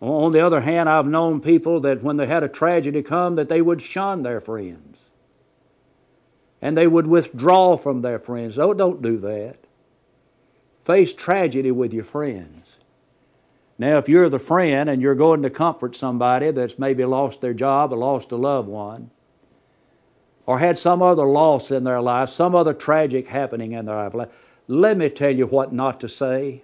On 0.02 0.32
the 0.32 0.40
other 0.40 0.62
hand, 0.62 0.88
I've 0.88 1.08
known 1.08 1.42
people 1.42 1.80
that 1.82 2.04
when 2.04 2.16
they 2.16 2.28
had 2.28 2.44
a 2.44 2.48
tragedy 2.48 3.02
come, 3.02 3.36
that 3.36 3.50
they 3.50 3.62
would 3.62 3.82
shun 3.82 4.22
their 4.22 4.40
friends. 4.40 5.10
And 6.62 6.78
they 6.78 6.88
would 6.88 7.08
withdraw 7.08 7.76
from 7.76 8.02
their 8.02 8.20
friends. 8.20 8.58
Oh, 8.58 8.74
don't 8.74 9.02
do 9.02 9.18
that 9.18 9.66
face 10.90 11.14
tragedy 11.14 11.70
with 11.70 11.94
your 11.94 12.04
friends. 12.04 12.78
Now, 13.78 14.00
if 14.00 14.10
you're 14.10 14.28
the 14.28 14.40
friend 14.40 14.90
and 14.90 15.00
you're 15.00 15.14
going 15.14 15.44
to 15.44 15.50
comfort 15.52 15.96
somebody 15.96 16.50
that's 16.50 16.80
maybe 16.80 17.06
lost 17.06 17.42
their 17.42 17.54
job 17.54 17.94
or 17.94 17.98
lost 17.98 18.32
a 18.32 18.36
loved 18.36 18.68
one, 18.68 19.12
or 20.48 20.58
had 20.58 20.80
some 20.80 21.04
other 21.04 21.26
loss 21.26 21.70
in 21.70 21.84
their 21.84 22.02
life, 22.02 22.30
some 22.30 22.56
other 22.56 22.74
tragic 22.74 23.28
happening 23.28 23.74
in 23.74 23.86
their 23.86 24.10
life, 24.10 24.30
let 24.72 24.98
me 24.98 25.10
tell 25.10 25.36
you 25.36 25.48
what 25.48 25.74
not 25.74 26.00
to 26.00 26.08
say. 26.08 26.62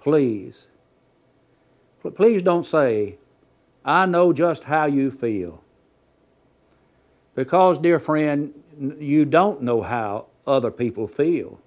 Please. 0.00 0.66
Please 2.16 2.42
don't 2.42 2.66
say, 2.66 3.18
I 3.84 4.04
know 4.06 4.32
just 4.32 4.64
how 4.64 4.86
you 4.86 5.12
feel. 5.12 5.62
Because, 7.36 7.78
dear 7.78 8.00
friend, 8.00 8.52
you 8.98 9.24
don't 9.24 9.62
know 9.62 9.82
how 9.82 10.26
other 10.44 10.72
people 10.72 11.06
feel. 11.06 11.60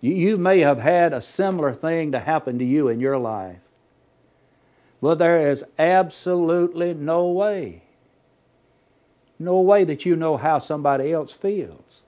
You 0.00 0.38
may 0.38 0.60
have 0.60 0.78
had 0.78 1.12
a 1.12 1.20
similar 1.20 1.74
thing 1.74 2.12
to 2.12 2.20
happen 2.20 2.58
to 2.60 2.64
you 2.64 2.88
in 2.88 2.98
your 2.98 3.18
life. 3.18 3.60
Well, 5.02 5.16
there 5.16 5.50
is 5.50 5.66
absolutely 5.78 6.94
no 6.94 7.26
way, 7.26 7.82
no 9.38 9.60
way 9.60 9.84
that 9.84 10.06
you 10.06 10.16
know 10.16 10.38
how 10.38 10.58
somebody 10.58 11.12
else 11.12 11.34
feels. 11.34 12.01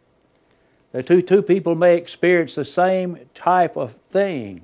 The 0.94 1.02
two, 1.02 1.22
two 1.22 1.42
people 1.42 1.74
may 1.74 1.96
experience 1.96 2.54
the 2.54 2.64
same 2.64 3.18
type 3.34 3.76
of 3.76 3.94
thing 4.10 4.62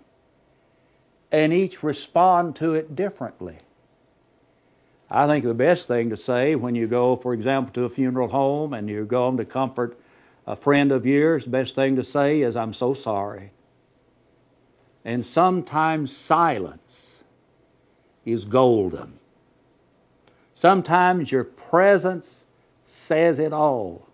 and 1.33 1.53
each 1.53 1.83
respond 1.83 2.55
to 2.57 2.73
it 2.73 2.95
differently. 2.95 3.59
I 5.11 5.27
think 5.27 5.45
the 5.45 5.55
best 5.55 5.89
thing 5.89 6.09
to 6.11 6.17
say 6.17 6.55
when 6.55 6.77
you 6.77 6.87
go, 6.87 7.17
for 7.17 7.35
example, 7.35 7.73
to 7.73 7.83
a 7.83 7.91
funeral 7.91 8.29
home 8.29 8.73
and 8.73 8.89
you 8.89 9.05
go 9.05 9.37
to 9.37 9.45
comfort 9.45 9.99
a 10.47 10.55
friend 10.55 10.93
of 10.93 11.05
yours, 11.05 11.47
the 11.47 11.51
best 11.51 11.75
thing 11.75 11.97
to 11.97 12.05
say 12.05 12.43
is, 12.43 12.55
I'm 12.55 12.73
so 12.73 12.95
sorry. 12.95 13.51
And 15.05 15.27
sometimes 15.27 16.17
silence 16.17 17.25
is 18.25 18.45
golden. 18.45 19.19
Sometimes 20.55 21.33
your 21.33 21.43
presence 21.43 22.47
says 22.85 23.41
it 23.41 23.53
all. 23.53 24.07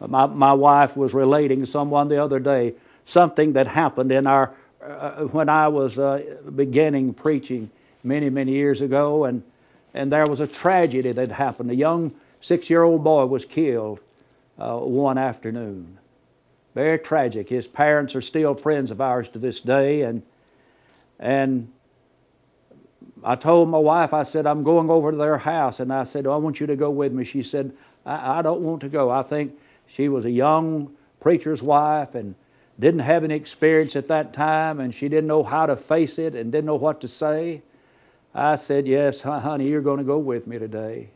My, 0.00 0.26
my 0.26 0.52
wife 0.52 0.96
was 0.96 1.14
relating 1.14 1.64
someone 1.64 2.08
the 2.08 2.22
other 2.22 2.38
day 2.38 2.74
something 3.06 3.54
that 3.54 3.68
happened 3.68 4.12
in 4.12 4.26
our 4.26 4.52
uh, 4.82 5.24
when 5.24 5.48
I 5.48 5.68
was 5.68 5.98
uh, 5.98 6.36
beginning 6.54 7.14
preaching 7.14 7.70
many, 8.04 8.30
many 8.30 8.52
years 8.52 8.80
ago, 8.80 9.24
and, 9.24 9.42
and 9.94 10.12
there 10.12 10.26
was 10.26 10.40
a 10.40 10.46
tragedy 10.46 11.12
that 11.12 11.32
happened. 11.32 11.70
A 11.70 11.74
young 11.74 12.14
six 12.40 12.70
year 12.70 12.82
old 12.82 13.02
boy 13.02 13.26
was 13.26 13.44
killed 13.44 14.00
uh, 14.58 14.76
one 14.76 15.18
afternoon. 15.18 15.98
Very 16.74 16.98
tragic. 16.98 17.48
His 17.48 17.66
parents 17.66 18.14
are 18.14 18.20
still 18.20 18.54
friends 18.54 18.90
of 18.90 19.00
ours 19.00 19.28
to 19.30 19.38
this 19.38 19.60
day, 19.60 20.02
and, 20.02 20.22
and 21.18 21.72
I 23.24 23.34
told 23.34 23.70
my 23.70 23.78
wife, 23.78 24.12
I 24.12 24.22
said, 24.22 24.46
I'm 24.46 24.62
going 24.62 24.90
over 24.90 25.10
to 25.10 25.16
their 25.16 25.38
house, 25.38 25.80
and 25.80 25.92
I 25.92 26.04
said, 26.04 26.26
oh, 26.26 26.32
I 26.32 26.36
want 26.36 26.60
you 26.60 26.66
to 26.66 26.76
go 26.76 26.90
with 26.90 27.12
me. 27.12 27.24
She 27.24 27.42
said, 27.42 27.72
I, 28.04 28.38
I 28.38 28.42
don't 28.42 28.60
want 28.60 28.82
to 28.82 28.88
go. 28.88 29.10
I 29.10 29.22
think 29.22 29.58
she 29.86 30.08
was 30.08 30.24
a 30.24 30.30
young 30.30 30.94
preacher's 31.20 31.62
wife 31.62 32.14
and 32.14 32.34
didn't 32.78 33.00
have 33.00 33.24
any 33.24 33.34
experience 33.34 33.96
at 33.96 34.08
that 34.08 34.32
time, 34.32 34.80
and 34.80 34.94
she 34.94 35.08
didn't 35.08 35.26
know 35.26 35.42
how 35.42 35.66
to 35.66 35.76
face 35.76 36.18
it 36.18 36.34
and 36.34 36.52
didn't 36.52 36.66
know 36.66 36.76
what 36.76 37.00
to 37.00 37.08
say. 37.08 37.62
I 38.34 38.56
said, 38.56 38.86
Yes, 38.86 39.22
honey, 39.22 39.68
you're 39.68 39.80
going 39.80 39.98
to 39.98 40.04
go 40.04 40.18
with 40.18 40.46
me 40.46 40.58
today. 40.58 41.10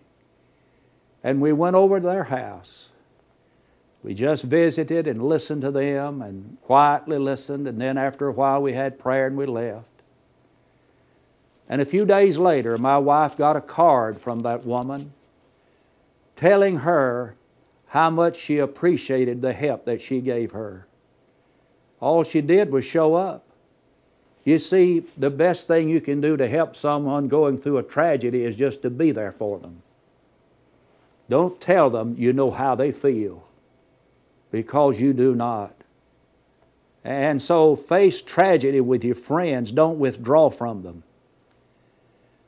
And 1.23 1.41
we 1.41 1.53
went 1.53 1.77
over 1.77 2.01
to 2.01 2.07
their 2.07 2.25
house. 2.25 2.89
We 4.03 4.15
just 4.15 4.45
visited 4.45 5.07
and 5.07 5.23
listened 5.23 5.61
to 5.63 5.71
them 5.71 6.23
and 6.23 6.57
quietly 6.63 7.19
listened, 7.19 7.69
and 7.69 7.79
then 7.79 7.99
after 7.99 8.29
a 8.29 8.33
while 8.33 8.63
we 8.63 8.73
had 8.73 8.99
prayer 8.99 9.27
and 9.27 9.37
we 9.37 9.45
left. 9.45 9.85
And 11.69 11.83
a 11.83 11.85
few 11.85 12.07
days 12.07 12.39
later, 12.39 12.79
my 12.79 12.97
wife 12.97 13.37
got 13.37 13.57
a 13.57 13.61
card 13.61 14.19
from 14.19 14.41
that 14.41 14.65
woman 14.65 15.13
telling 16.35 16.79
her 16.79 17.37
how 17.91 18.09
much 18.09 18.37
she 18.37 18.59
appreciated 18.59 19.41
the 19.41 19.53
help 19.53 19.85
that 19.85 20.01
she 20.01 20.21
gave 20.21 20.53
her. 20.53 20.87
All 21.99 22.23
she 22.23 22.41
did 22.41 22.71
was 22.71 22.85
show 22.85 23.15
up. 23.15 23.45
You 24.45 24.61
see, 24.61 25.01
the 25.17 25.29
best 25.31 25.67
thing 25.67 25.89
you 25.89 26.01
can 26.01 26.21
do 26.21 26.37
to 26.37 26.47
help 26.47 26.77
someone 26.77 27.27
going 27.27 27.59
through 27.59 27.79
a 27.79 27.83
tragedy 27.83 28.45
is 28.45 28.55
just 28.55 28.83
to 28.83 28.91
be 28.91 29.11
there 29.11 29.33
for 29.33 29.59
them. 29.59 29.83
Don't 31.29 31.61
tell 31.61 31.91
them 31.91 32.15
you 32.17 32.33
know 32.33 32.53
how 32.53 32.77
they 32.77 32.93
feel 32.93 33.49
because 34.53 35.01
you 35.01 35.13
do 35.13 35.35
not. 35.35 35.75
And 37.03 37.43
so 37.43 37.75
face 37.75 38.23
tragedy 38.23 38.81
with 38.81 39.03
your 39.03 39.17
friends, 39.17 39.73
don't 39.73 39.99
withdraw 39.99 40.49
from 40.49 40.83
them. 40.83 41.03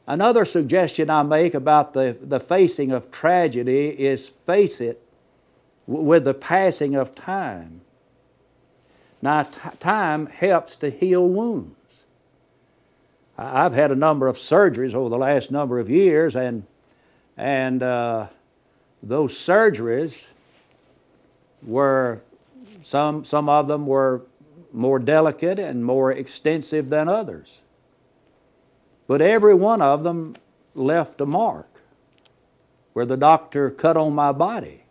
Another 0.06 0.44
suggestion 0.44 1.10
I 1.10 1.24
make 1.24 1.52
about 1.52 1.94
the, 1.94 2.16
the 2.20 2.40
facing 2.40 2.92
of 2.92 3.10
tragedy 3.10 3.88
is 3.88 4.28
face 4.28 4.80
it 4.80 5.02
with 5.86 6.24
the 6.24 6.34
passing 6.34 6.94
of 6.94 7.14
time. 7.14 7.80
Now, 9.20 9.44
t- 9.44 9.60
time 9.78 10.26
helps 10.26 10.76
to 10.76 10.90
heal 10.90 11.28
wounds. 11.28 11.76
I've 13.38 13.72
had 13.72 13.90
a 13.90 13.96
number 13.96 14.26
of 14.26 14.36
surgeries 14.36 14.94
over 14.94 15.08
the 15.08 15.18
last 15.18 15.50
number 15.50 15.78
of 15.78 15.88
years, 15.88 16.36
and, 16.36 16.64
and 17.36 17.82
uh, 17.82 18.26
those 19.02 19.34
surgeries 19.34 20.26
were, 21.62 22.20
some, 22.82 23.24
some 23.24 23.48
of 23.48 23.68
them 23.68 23.86
were 23.86 24.22
more 24.72 24.98
delicate 24.98 25.58
and 25.58 25.84
more 25.84 26.12
extensive 26.12 26.90
than 26.90 27.08
others. 27.08 27.60
But 29.06 29.20
every 29.20 29.54
one 29.54 29.82
of 29.82 30.02
them 30.04 30.36
left 30.74 31.20
a 31.20 31.26
mark 31.26 31.68
where 32.92 33.06
the 33.06 33.16
doctor 33.16 33.70
cut 33.70 33.96
on 33.96 34.14
my 34.14 34.32
body. 34.32 34.81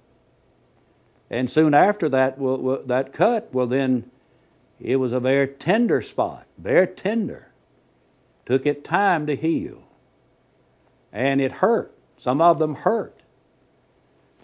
And 1.31 1.49
soon 1.49 1.73
after 1.73 2.09
that, 2.09 2.37
that 2.87 3.13
cut, 3.13 3.49
well, 3.53 3.65
then 3.65 4.11
it 4.81 4.97
was 4.97 5.13
a 5.13 5.19
very 5.21 5.47
tender 5.47 6.01
spot, 6.01 6.45
very 6.57 6.85
tender. 6.85 7.47
Took 8.45 8.65
it 8.65 8.83
time 8.83 9.25
to 9.27 9.35
heal. 9.37 9.83
And 11.13 11.39
it 11.39 11.53
hurt. 11.53 11.97
Some 12.17 12.41
of 12.41 12.59
them 12.59 12.75
hurt. 12.75 13.15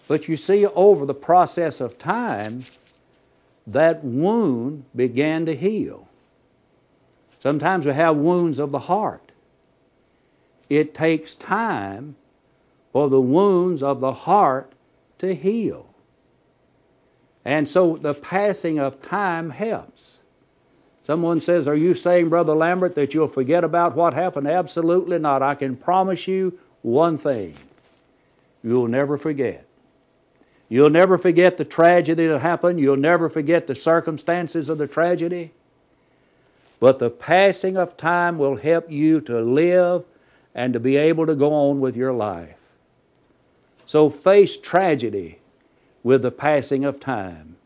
But 0.08 0.28
you 0.28 0.36
see, 0.36 0.64
over 0.64 1.04
the 1.04 1.14
process 1.14 1.82
of 1.82 1.98
time, 1.98 2.64
that 3.66 4.02
wound 4.02 4.84
began 4.96 5.44
to 5.44 5.54
heal. 5.54 6.08
Sometimes 7.38 7.84
we 7.84 7.92
have 7.92 8.16
wounds 8.16 8.58
of 8.58 8.72
the 8.72 8.78
heart. 8.80 9.30
It 10.70 10.94
takes 10.94 11.34
time 11.34 12.16
for 12.92 13.10
the 13.10 13.20
wounds 13.20 13.82
of 13.82 14.00
the 14.00 14.14
heart 14.14 14.72
to 15.18 15.34
heal. 15.34 15.87
And 17.48 17.66
so 17.66 17.96
the 17.96 18.12
passing 18.12 18.78
of 18.78 19.00
time 19.00 19.48
helps. 19.48 20.20
Someone 21.00 21.40
says, 21.40 21.66
Are 21.66 21.74
you 21.74 21.94
saying, 21.94 22.28
Brother 22.28 22.54
Lambert, 22.54 22.94
that 22.96 23.14
you'll 23.14 23.26
forget 23.26 23.64
about 23.64 23.96
what 23.96 24.12
happened? 24.12 24.46
Absolutely 24.46 25.18
not. 25.18 25.42
I 25.42 25.54
can 25.54 25.74
promise 25.74 26.28
you 26.28 26.58
one 26.82 27.16
thing 27.16 27.54
you'll 28.62 28.86
never 28.86 29.16
forget. 29.16 29.66
You'll 30.68 30.90
never 30.90 31.16
forget 31.16 31.56
the 31.56 31.64
tragedy 31.64 32.26
that 32.26 32.40
happened. 32.40 32.80
You'll 32.80 32.98
never 32.98 33.30
forget 33.30 33.66
the 33.66 33.74
circumstances 33.74 34.68
of 34.68 34.76
the 34.76 34.86
tragedy. 34.86 35.52
But 36.80 36.98
the 36.98 37.08
passing 37.08 37.78
of 37.78 37.96
time 37.96 38.36
will 38.36 38.56
help 38.56 38.90
you 38.90 39.22
to 39.22 39.40
live 39.40 40.04
and 40.54 40.74
to 40.74 40.80
be 40.80 40.98
able 40.98 41.24
to 41.24 41.34
go 41.34 41.54
on 41.54 41.80
with 41.80 41.96
your 41.96 42.12
life. 42.12 42.58
So 43.86 44.10
face 44.10 44.58
tragedy 44.58 45.38
with 46.02 46.22
the 46.22 46.30
passing 46.30 46.84
of 46.84 47.00
time. 47.00 47.56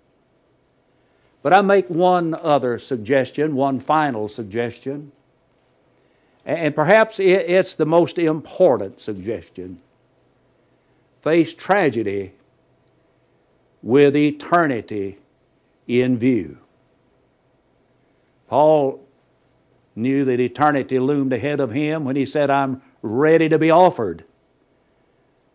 But 1.43 1.53
I 1.53 1.61
make 1.61 1.89
one 1.89 2.35
other 2.35 2.79
suggestion, 2.79 3.55
one 3.55 3.81
final 3.81 4.29
suggestion, 4.29 5.13
and 6.45 6.75
perhaps 6.75 7.21
it's 7.21 7.75
the 7.75 7.87
most 7.87 8.19
important 8.19 9.01
suggestion. 9.01 9.81
Face 11.21 11.55
tragedy 11.55 12.33
with 13.83 14.17
eternity 14.17 15.19
in 15.87 16.19
view. 16.19 16.59
Paul 18.49 19.01
knew 19.95 20.25
that 20.25 20.41
eternity 20.41 20.99
loomed 20.99 21.33
ahead 21.33 21.61
of 21.61 21.71
him 21.71 22.05
when 22.05 22.17
he 22.17 22.27
said, 22.27 22.51
I'm 22.51 22.83
ready 23.03 23.49
to 23.49 23.59
be 23.59 23.71
offered. 23.71 24.25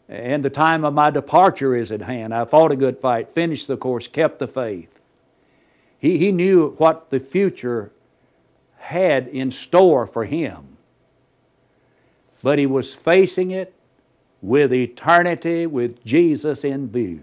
And 0.10 0.44
the 0.44 0.50
time 0.50 0.86
of 0.86 0.94
my 0.94 1.10
departure 1.10 1.76
is 1.76 1.92
at 1.92 2.02
hand. 2.02 2.34
I 2.34 2.46
fought 2.46 2.72
a 2.72 2.78
good 2.78 3.00
fight, 3.00 3.32
finished 3.32 3.68
the 3.68 3.78
course, 3.78 4.08
kept 4.08 4.40
the 4.40 4.48
faith. 4.48 5.00
He, 6.00 6.18
he 6.18 6.32
knew 6.32 6.76
what 6.78 7.10
the 7.10 7.20
future 7.20 7.92
had 8.78 9.28
in 9.28 9.52
store 9.52 10.08
for 10.08 10.26
him. 10.26 10.78
But 12.42 12.60
he 12.60 12.66
was 12.66 12.94
facing 12.96 13.52
it 13.52 13.74
with 14.42 14.72
eternity, 14.72 15.66
with 15.66 16.06
Jesus 16.06 16.64
in 16.64 16.90
view. 16.90 17.22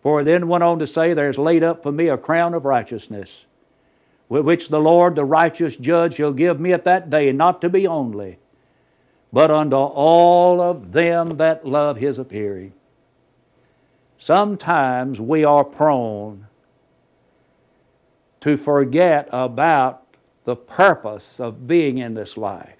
For 0.00 0.20
he 0.20 0.24
then 0.24 0.48
went 0.48 0.64
on 0.64 0.78
to 0.78 0.86
say, 0.86 1.12
There's 1.12 1.38
laid 1.38 1.62
up 1.62 1.82
for 1.82 1.92
me 1.92 2.08
a 2.08 2.16
crown 2.16 2.54
of 2.54 2.64
righteousness, 2.64 3.46
with 4.28 4.44
which 4.44 4.68
the 4.68 4.80
Lord, 4.80 5.16
the 5.16 5.24
righteous 5.24 5.76
judge, 5.76 6.14
shall 6.14 6.32
give 6.32 6.60
me 6.60 6.72
at 6.72 6.84
that 6.84 7.10
day, 7.10 7.32
not 7.32 7.60
to 7.60 7.68
be 7.68 7.86
only, 7.86 8.38
but 9.34 9.50
unto 9.50 9.74
all 9.74 10.60
of 10.60 10.92
them 10.92 11.30
that 11.38 11.66
love 11.66 11.96
his 11.96 12.20
appearing. 12.20 12.72
Sometimes 14.16 15.20
we 15.20 15.44
are 15.44 15.64
prone 15.64 16.46
to 18.38 18.56
forget 18.56 19.28
about 19.32 20.04
the 20.44 20.54
purpose 20.54 21.40
of 21.40 21.66
being 21.66 21.98
in 21.98 22.14
this 22.14 22.36
life. 22.36 22.76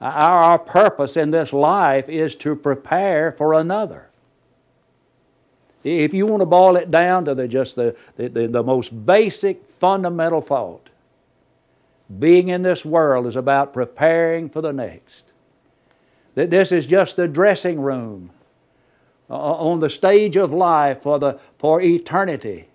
Our, 0.00 0.58
purpose 0.58 1.18
in 1.18 1.28
this 1.28 1.52
life 1.52 2.08
is 2.08 2.34
to 2.36 2.56
prepare 2.56 3.32
for 3.32 3.52
another. 3.52 4.08
If 5.84 6.14
you 6.14 6.26
want 6.26 6.40
to 6.40 6.46
boil 6.46 6.76
it 6.76 6.90
down 6.90 7.26
to 7.26 7.34
the, 7.34 7.46
just 7.46 7.76
the, 7.76 7.94
the, 8.16 8.30
the, 8.30 8.48
the 8.48 8.64
most 8.64 9.04
basic 9.04 9.66
fundamental 9.66 10.40
thought, 10.40 10.88
being 12.18 12.48
in 12.48 12.62
this 12.62 12.84
world 12.84 13.26
is 13.26 13.36
about 13.36 13.72
preparing 13.72 14.48
for 14.48 14.60
the 14.60 14.72
next. 14.72 15.32
That 16.34 16.50
this 16.50 16.72
is 16.72 16.86
just 16.86 17.16
the 17.16 17.28
dressing 17.28 17.80
room 17.80 18.30
on 19.28 19.80
the 19.80 19.90
stage 19.90 20.36
of 20.36 20.52
life 20.52 21.02
for, 21.02 21.18
the, 21.18 21.38
for 21.58 21.80
eternity. 21.80 22.68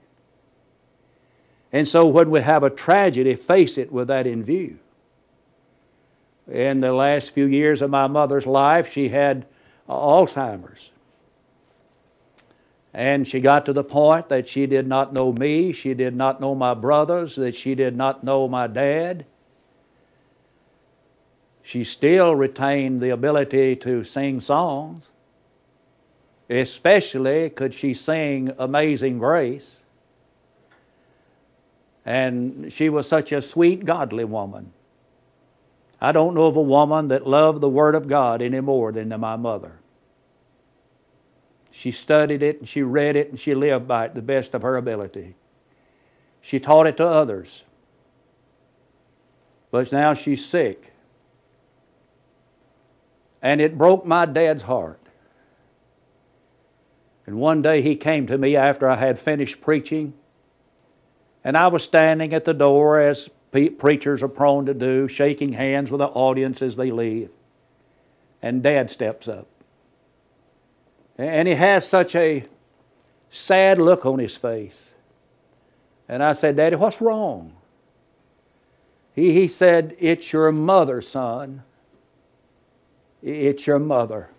And 1.72 1.88
so 1.88 2.08
when 2.08 2.30
we 2.30 2.42
have 2.42 2.64
a 2.64 2.70
tragedy, 2.70 3.36
face 3.36 3.78
it 3.78 3.92
with 3.92 4.08
that 4.08 4.26
in 4.26 4.44
view. 4.44 4.80
In 6.48 6.80
the 6.80 6.94
last 6.94 7.32
few 7.32 7.46
years 7.46 7.82
of 7.82 7.90
my 7.90 8.08
mother's 8.08 8.46
life, 8.46 8.92
she 8.92 9.10
had 9.10 9.46
Alzheimer's. 9.88 10.92
And 12.94 13.28
she 13.28 13.40
got 13.40 13.66
to 13.66 13.74
the 13.74 13.84
point 13.84 14.30
that 14.30 14.48
she 14.48 14.66
did 14.66 14.88
not 14.88 15.14
know 15.14 15.32
me, 15.32 15.72
she 15.72 15.94
did 15.94 16.16
not 16.16 16.42
know 16.42 16.56
my 16.56 16.74
brothers, 16.74 17.36
that 17.36 17.56
she 17.56 17.76
did 17.76 17.96
not 17.96 18.24
know 18.24 18.48
my 18.48 18.68
dad. 18.68 19.26
She 21.62 21.84
still 21.84 22.34
retained 22.34 23.02
the 23.02 23.10
ability 23.10 23.76
to 23.78 24.04
sing 24.04 24.40
songs. 24.40 25.12
Especially 26.50 27.50
could 27.50 27.74
she 27.74 27.94
sing 27.94 28.52
Amazing 28.58 29.18
Grace. 29.18 29.84
And 32.06 32.72
she 32.72 32.88
was 32.88 33.06
such 33.06 33.34
a 33.34 33.42
sweet, 33.42 33.84
godly 33.84 34.24
woman. 34.24 34.72
I 36.00 36.14
don't 36.14 36.36
know 36.36 36.46
of 36.46 36.56
a 36.56 36.62
woman 36.62 37.10
that 37.10 37.28
loved 37.28 37.60
the 37.60 37.70
Word 37.70 37.96
of 37.96 38.08
God 38.08 38.42
any 38.42 38.62
more 38.62 38.94
than 38.94 39.10
my 39.20 39.36
mother. 39.36 39.80
She 41.78 41.92
studied 41.92 42.42
it 42.42 42.58
and 42.58 42.68
she 42.68 42.82
read 42.82 43.16
it 43.16 43.30
and 43.30 43.40
she 43.40 43.54
lived 43.54 43.88
by 43.88 44.06
it 44.06 44.16
the 44.16 44.22
best 44.24 44.56
of 44.56 44.64
her 44.64 44.78
ability. 44.78 45.36
She 46.42 46.60
taught 46.60 46.88
it 46.88 46.98
to 46.98 47.06
others. 47.06 47.66
But 49.70 49.92
now 49.92 50.16
she's 50.16 50.44
sick. 50.44 50.92
And 53.44 53.62
it 53.62 53.78
broke 53.78 54.08
my 54.08 54.26
dad's 54.26 54.64
heart. 54.64 55.00
And 57.28 57.38
one 57.38 57.62
day 57.62 57.84
he 57.84 57.96
came 57.96 58.26
to 58.26 58.40
me 58.40 58.56
after 58.56 58.90
I 58.90 58.96
had 58.96 59.20
finished 59.20 59.62
preaching, 59.62 60.16
and 61.44 61.56
I 61.56 61.68
was 61.68 61.84
standing 61.84 62.34
at 62.34 62.46
the 62.46 62.56
door 62.56 63.00
as 63.00 63.30
preachers 63.78 64.24
are 64.24 64.28
prone 64.28 64.66
to 64.66 64.74
do, 64.74 65.08
shaking 65.08 65.54
hands 65.54 65.92
with 65.92 66.00
the 66.00 66.08
audience 66.08 66.64
as 66.64 66.76
they 66.76 66.90
leave. 66.90 67.30
And 68.42 68.64
Dad 68.64 68.90
steps 68.90 69.28
up. 69.28 69.48
And 71.18 71.48
he 71.48 71.56
has 71.56 71.88
such 71.88 72.16
a 72.16 72.46
sad 73.30 73.80
look 73.80 74.06
on 74.06 74.20
his 74.20 74.38
face. 74.38 74.96
And 76.08 76.24
I 76.24 76.34
said, 76.34 76.56
Daddy, 76.56 76.76
what's 76.76 77.02
wrong? 77.02 77.56
He, 79.14 79.34
he 79.34 79.48
said, 79.48 79.96
It's 80.00 80.32
your 80.32 80.52
mother, 80.52 81.02
son. 81.02 81.64
It's 83.22 83.66
your 83.66 83.80
mother. 83.80 84.30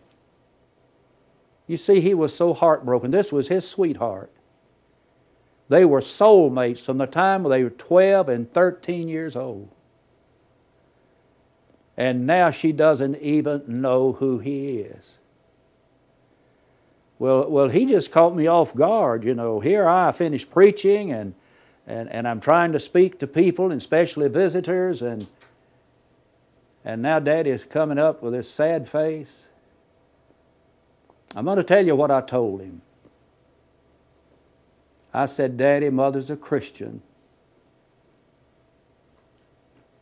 You 1.66 1.76
see, 1.76 2.00
he 2.00 2.14
was 2.14 2.34
so 2.34 2.54
heartbroken. 2.54 3.10
This 3.10 3.30
was 3.30 3.48
his 3.48 3.68
sweetheart. 3.68 4.30
They 5.68 5.84
were 5.84 6.00
soulmates 6.00 6.80
from 6.80 6.96
the 6.96 7.06
time 7.06 7.42
they 7.42 7.62
were 7.62 7.70
12 7.70 8.28
and 8.28 8.52
13 8.52 9.08
years 9.08 9.36
old. 9.36 9.68
And 11.96 12.26
now 12.26 12.50
she 12.50 12.72
doesn't 12.72 13.16
even 13.16 13.64
know 13.66 14.12
who 14.12 14.38
he 14.38 14.78
is. 14.78 15.17
Well, 17.18 17.50
well, 17.50 17.68
he 17.68 17.84
just 17.84 18.12
caught 18.12 18.36
me 18.36 18.46
off 18.46 18.74
guard. 18.74 19.24
You 19.24 19.34
know, 19.34 19.60
here 19.60 19.88
I 19.88 20.12
finished 20.12 20.50
preaching 20.50 21.12
and, 21.12 21.34
and, 21.86 22.08
and 22.10 22.28
I'm 22.28 22.40
trying 22.40 22.72
to 22.72 22.78
speak 22.78 23.18
to 23.20 23.26
people, 23.26 23.72
and 23.72 23.80
especially 23.80 24.28
visitors, 24.28 25.00
and, 25.00 25.26
and 26.84 27.00
now 27.00 27.18
Daddy 27.18 27.48
is 27.48 27.64
coming 27.64 27.98
up 27.98 28.22
with 28.22 28.34
this 28.34 28.50
sad 28.50 28.88
face. 28.88 29.48
I'm 31.34 31.46
going 31.46 31.56
to 31.56 31.64
tell 31.64 31.84
you 31.84 31.96
what 31.96 32.10
I 32.10 32.20
told 32.20 32.60
him. 32.60 32.82
I 35.14 35.24
said, 35.26 35.56
Daddy, 35.56 35.88
Mother's 35.88 36.30
a 36.30 36.36
Christian. 36.36 37.00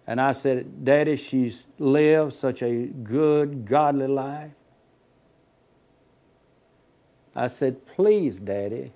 And 0.09 0.20
I 0.20 0.33
said, 0.33 0.85
Daddy, 0.85 1.16
she's 1.16 1.66
lived 1.79 2.33
such 2.33 2.62
a 2.62 2.87
good, 2.87 3.64
godly 3.64 4.09
life. 4.09 4.55
I 7.37 7.49
said, 7.49 7.87
Please, 7.87 8.38
Daddy, 8.38 8.92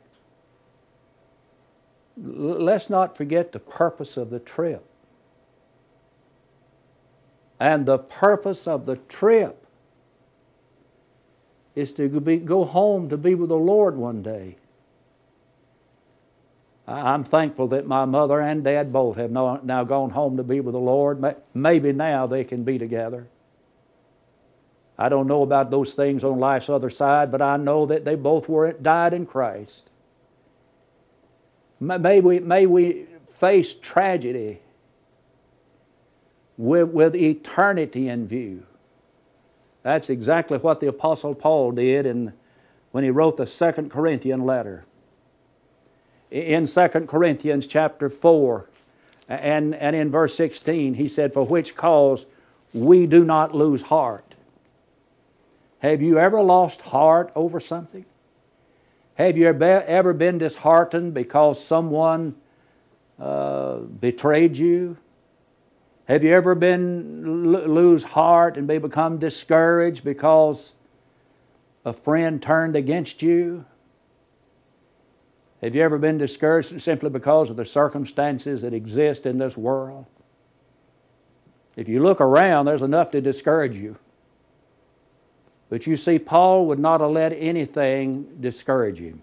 let's 2.16 2.88
not 2.88 3.16
forget 3.16 3.52
the 3.52 3.60
purpose 3.60 4.16
of 4.16 4.30
the 4.30 4.40
trip. 4.40 4.84
And 7.60 7.84
the 7.84 7.98
purpose 7.98 8.66
of 8.66 8.86
the 8.86 8.96
trip 8.96 9.66
is 11.74 11.92
to 11.92 12.08
be, 12.20 12.38
go 12.38 12.64
home 12.64 13.10
to 13.10 13.18
be 13.18 13.34
with 13.34 13.50
the 13.50 13.56
Lord 13.56 13.96
one 13.96 14.22
day. 14.22 14.56
I'm 16.86 17.22
thankful 17.22 17.68
that 17.68 17.86
my 17.86 18.04
mother 18.06 18.40
and 18.40 18.64
dad 18.64 18.92
both 18.92 19.16
have 19.16 19.30
now 19.30 19.84
gone 19.84 20.10
home 20.10 20.38
to 20.38 20.42
be 20.42 20.60
with 20.60 20.72
the 20.72 20.80
Lord. 20.80 21.22
Maybe 21.54 21.92
now 21.92 22.26
they 22.26 22.42
can 22.42 22.64
be 22.64 22.78
together. 22.78 23.28
I 25.00 25.08
don't 25.08 25.26
know 25.26 25.42
about 25.42 25.70
those 25.70 25.94
things 25.94 26.22
on 26.22 26.38
life's 26.38 26.68
other 26.68 26.90
side, 26.90 27.32
but 27.32 27.40
I 27.40 27.56
know 27.56 27.86
that 27.86 28.04
they 28.04 28.16
both 28.16 28.50
were 28.50 28.70
died 28.72 29.14
in 29.14 29.24
Christ. 29.24 29.88
May 31.80 32.20
we, 32.20 32.38
may 32.38 32.66
we 32.66 33.06
face 33.26 33.72
tragedy 33.72 34.60
with, 36.58 36.90
with 36.90 37.16
eternity 37.16 38.08
in 38.08 38.28
view. 38.28 38.66
That's 39.82 40.10
exactly 40.10 40.58
what 40.58 40.80
the 40.80 40.88
Apostle 40.88 41.34
Paul 41.34 41.72
did 41.72 42.04
in, 42.04 42.34
when 42.90 43.02
he 43.02 43.08
wrote 43.08 43.38
the 43.38 43.46
Second 43.46 43.90
Corinthian 43.90 44.44
letter. 44.44 44.84
In 46.30 46.66
Second 46.66 47.08
Corinthians 47.08 47.66
chapter 47.66 48.10
4 48.10 48.68
and, 49.28 49.74
and 49.74 49.96
in 49.96 50.10
verse 50.10 50.34
16, 50.34 50.94
he 50.94 51.08
said, 51.08 51.32
For 51.32 51.46
which 51.46 51.74
cause 51.74 52.26
we 52.74 53.06
do 53.06 53.24
not 53.24 53.54
lose 53.54 53.82
heart. 53.82 54.29
Have 55.80 56.02
you 56.02 56.18
ever 56.18 56.40
lost 56.42 56.82
heart 56.82 57.32
over 57.34 57.58
something? 57.58 58.04
Have 59.14 59.36
you 59.36 59.46
ever 59.46 60.12
been 60.14 60.38
disheartened 60.38 61.12
because 61.14 61.62
someone 61.62 62.36
uh, 63.18 63.78
betrayed 63.78 64.56
you? 64.56 64.98
Have 66.06 66.24
you 66.24 66.32
ever 66.32 66.54
been 66.54 67.52
lose 67.52 68.02
heart 68.02 68.56
and 68.56 68.66
be 68.66 68.78
become 68.78 69.18
discouraged 69.18 70.04
because 70.04 70.72
a 71.84 71.92
friend 71.92 72.42
turned 72.42 72.76
against 72.76 73.22
you? 73.22 73.64
Have 75.60 75.74
you 75.74 75.82
ever 75.82 75.98
been 75.98 76.18
discouraged 76.18 76.80
simply 76.80 77.10
because 77.10 77.50
of 77.50 77.56
the 77.56 77.66
circumstances 77.66 78.62
that 78.62 78.72
exist 78.72 79.26
in 79.26 79.38
this 79.38 79.56
world? 79.56 80.06
If 81.76 81.88
you 81.88 82.00
look 82.00 82.20
around, 82.20 82.66
there's 82.66 82.82
enough 82.82 83.10
to 83.12 83.20
discourage 83.20 83.76
you. 83.76 83.96
But 85.70 85.86
you 85.86 85.96
see, 85.96 86.18
Paul 86.18 86.66
would 86.66 86.80
not 86.80 87.00
have 87.00 87.12
let 87.12 87.32
anything 87.32 88.24
discourage 88.40 88.98
him. 88.98 89.22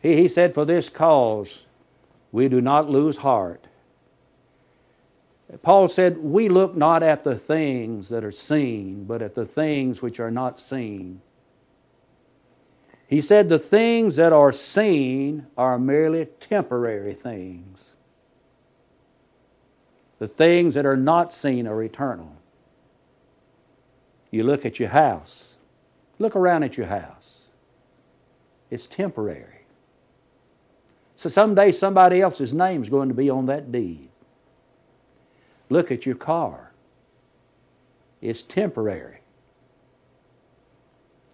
He, 0.00 0.16
he 0.16 0.28
said, 0.28 0.54
For 0.54 0.64
this 0.64 0.88
cause 0.88 1.66
we 2.32 2.48
do 2.48 2.60
not 2.60 2.88
lose 2.88 3.18
heart. 3.18 3.66
Paul 5.62 5.88
said, 5.88 6.18
We 6.18 6.48
look 6.48 6.76
not 6.76 7.02
at 7.02 7.24
the 7.24 7.36
things 7.36 8.08
that 8.08 8.24
are 8.24 8.30
seen, 8.30 9.04
but 9.04 9.20
at 9.20 9.34
the 9.34 9.44
things 9.44 10.00
which 10.00 10.20
are 10.20 10.30
not 10.30 10.60
seen. 10.60 11.20
He 13.08 13.20
said, 13.20 13.48
The 13.48 13.58
things 13.58 14.14
that 14.14 14.32
are 14.32 14.52
seen 14.52 15.48
are 15.58 15.76
merely 15.76 16.26
temporary 16.38 17.14
things. 17.14 17.94
The 20.20 20.28
things 20.28 20.74
that 20.74 20.86
are 20.86 20.96
not 20.96 21.32
seen 21.32 21.66
are 21.66 21.82
eternal. 21.82 22.36
You 24.30 24.44
look 24.44 24.64
at 24.64 24.78
your 24.78 24.90
house, 24.90 25.56
look 26.18 26.36
around 26.36 26.62
at 26.62 26.76
your 26.76 26.86
house. 26.86 27.42
It's 28.70 28.86
temporary. 28.86 29.66
So 31.16 31.28
someday 31.28 31.72
somebody 31.72 32.20
else's 32.20 32.54
name 32.54 32.82
is 32.82 32.88
going 32.88 33.08
to 33.08 33.14
be 33.14 33.28
on 33.28 33.46
that 33.46 33.70
deed. 33.70 34.08
Look 35.68 35.90
at 35.90 36.06
your 36.06 36.14
car. 36.14 36.72
It's 38.20 38.42
temporary. 38.42 39.20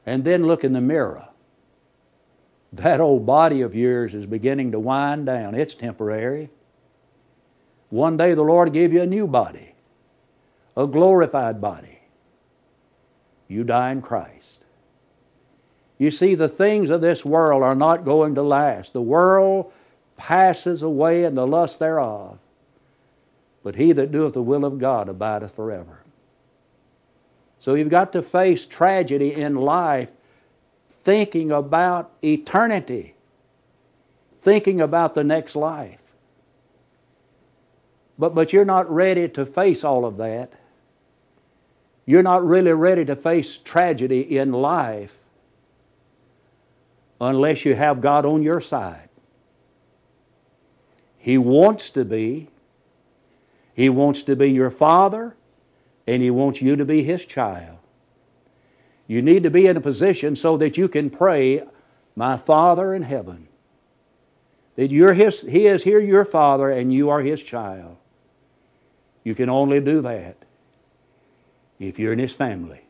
And 0.04 0.24
then 0.24 0.46
look 0.46 0.64
in 0.64 0.72
the 0.72 0.80
mirror. 0.80 1.28
That 2.72 3.00
old 3.00 3.26
body 3.26 3.60
of 3.60 3.74
yours 3.74 4.14
is 4.14 4.26
beginning 4.26 4.72
to 4.72 4.80
wind 4.80 5.26
down. 5.26 5.54
It's 5.54 5.74
temporary. 5.74 6.50
One 7.88 8.16
day 8.16 8.34
the 8.34 8.42
Lord 8.42 8.72
give 8.72 8.92
you 8.92 9.02
a 9.02 9.06
new 9.06 9.26
body, 9.26 9.74
a 10.76 10.86
glorified 10.86 11.60
body. 11.60 11.95
You 13.48 13.64
die 13.64 13.92
in 13.92 14.02
Christ. 14.02 14.64
You 15.98 16.10
see, 16.10 16.34
the 16.34 16.48
things 16.48 16.90
of 16.90 17.00
this 17.00 17.24
world 17.24 17.62
are 17.62 17.74
not 17.74 18.04
going 18.04 18.34
to 18.34 18.42
last. 18.42 18.92
The 18.92 19.02
world 19.02 19.72
passes 20.16 20.82
away 20.82 21.24
and 21.24 21.36
the 21.36 21.46
lust 21.46 21.78
thereof. 21.78 22.38
But 23.62 23.76
he 23.76 23.92
that 23.92 24.12
doeth 24.12 24.34
the 24.34 24.42
will 24.42 24.64
of 24.64 24.78
God 24.78 25.08
abideth 25.08 25.54
forever. 25.54 26.02
So 27.58 27.74
you've 27.74 27.88
got 27.88 28.12
to 28.12 28.22
face 28.22 28.66
tragedy 28.66 29.32
in 29.32 29.56
life 29.56 30.12
thinking 30.88 31.50
about 31.50 32.10
eternity, 32.22 33.14
thinking 34.42 34.80
about 34.80 35.14
the 35.14 35.24
next 35.24 35.56
life. 35.56 36.02
But, 38.18 38.34
but 38.34 38.52
you're 38.52 38.64
not 38.64 38.90
ready 38.90 39.28
to 39.30 39.46
face 39.46 39.84
all 39.84 40.04
of 40.04 40.16
that. 40.16 40.52
You're 42.06 42.22
not 42.22 42.46
really 42.46 42.72
ready 42.72 43.04
to 43.04 43.16
face 43.16 43.58
tragedy 43.58 44.38
in 44.38 44.52
life 44.52 45.18
unless 47.20 47.64
you 47.64 47.74
have 47.74 48.00
God 48.00 48.24
on 48.24 48.42
your 48.42 48.60
side. 48.60 49.08
He 51.18 51.36
wants 51.36 51.90
to 51.90 52.04
be, 52.04 52.48
he 53.74 53.88
wants 53.88 54.22
to 54.22 54.36
be 54.36 54.50
your 54.50 54.70
father, 54.70 55.36
and 56.06 56.22
He 56.22 56.30
wants 56.30 56.62
you 56.62 56.76
to 56.76 56.84
be 56.84 57.02
His 57.02 57.26
child. 57.26 57.78
You 59.06 59.22
need 59.22 59.42
to 59.42 59.50
be 59.50 59.66
in 59.66 59.76
a 59.76 59.80
position 59.80 60.36
so 60.36 60.56
that 60.56 60.76
you 60.76 60.88
can 60.88 61.10
pray, 61.10 61.62
My 62.14 62.36
Father 62.36 62.94
in 62.94 63.02
heaven, 63.02 63.48
that 64.76 64.90
you're 64.90 65.14
his, 65.14 65.42
he 65.42 65.66
is 65.66 65.84
here 65.84 66.00
your 66.00 66.24
father 66.24 66.70
and 66.70 66.92
you 66.92 67.08
are 67.08 67.22
his 67.22 67.42
child. 67.42 67.96
You 69.24 69.34
can 69.34 69.48
only 69.48 69.80
do 69.80 70.00
that 70.02 70.36
if 71.78 71.98
you're 71.98 72.12
in 72.12 72.18
his 72.18 72.34
family. 72.34 72.82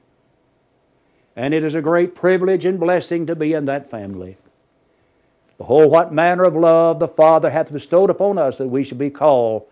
And 1.35 1.53
it 1.53 1.63
is 1.63 1.75
a 1.75 1.83
great 1.83 2.15
privilege 2.15 2.65
and 2.65 2.81
blessing 2.81 3.27
to 3.27 3.37
be 3.37 3.53
in 3.53 3.67
that 3.67 3.91
family. 3.91 4.39
Behold, 5.59 5.91
what 5.91 6.13
manner 6.13 6.45
of 6.45 6.55
love 6.55 6.99
the 6.99 7.09
Father 7.09 7.51
hath 7.51 7.73
bestowed 7.73 8.11
upon 8.11 8.39
us 8.39 8.59
that 8.59 8.69
we 8.69 8.85
should 8.85 8.99
be 8.99 9.11
called 9.11 9.67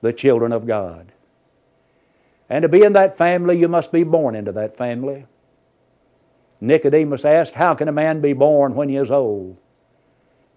the 0.00 0.12
children 0.12 0.52
of 0.52 0.66
God. 0.66 1.12
And 2.48 2.62
to 2.62 2.68
be 2.68 2.82
in 2.82 2.92
that 2.94 3.16
family, 3.16 3.58
you 3.58 3.68
must 3.68 3.92
be 3.92 4.04
born 4.04 4.34
into 4.34 4.52
that 4.52 4.76
family. 4.76 5.26
Nicodemus 6.60 7.24
asked, 7.24 7.54
How 7.54 7.74
can 7.74 7.88
a 7.88 7.92
man 7.92 8.20
be 8.20 8.32
born 8.32 8.74
when 8.74 8.88
he 8.88 8.96
is 8.96 9.10
old? 9.10 9.58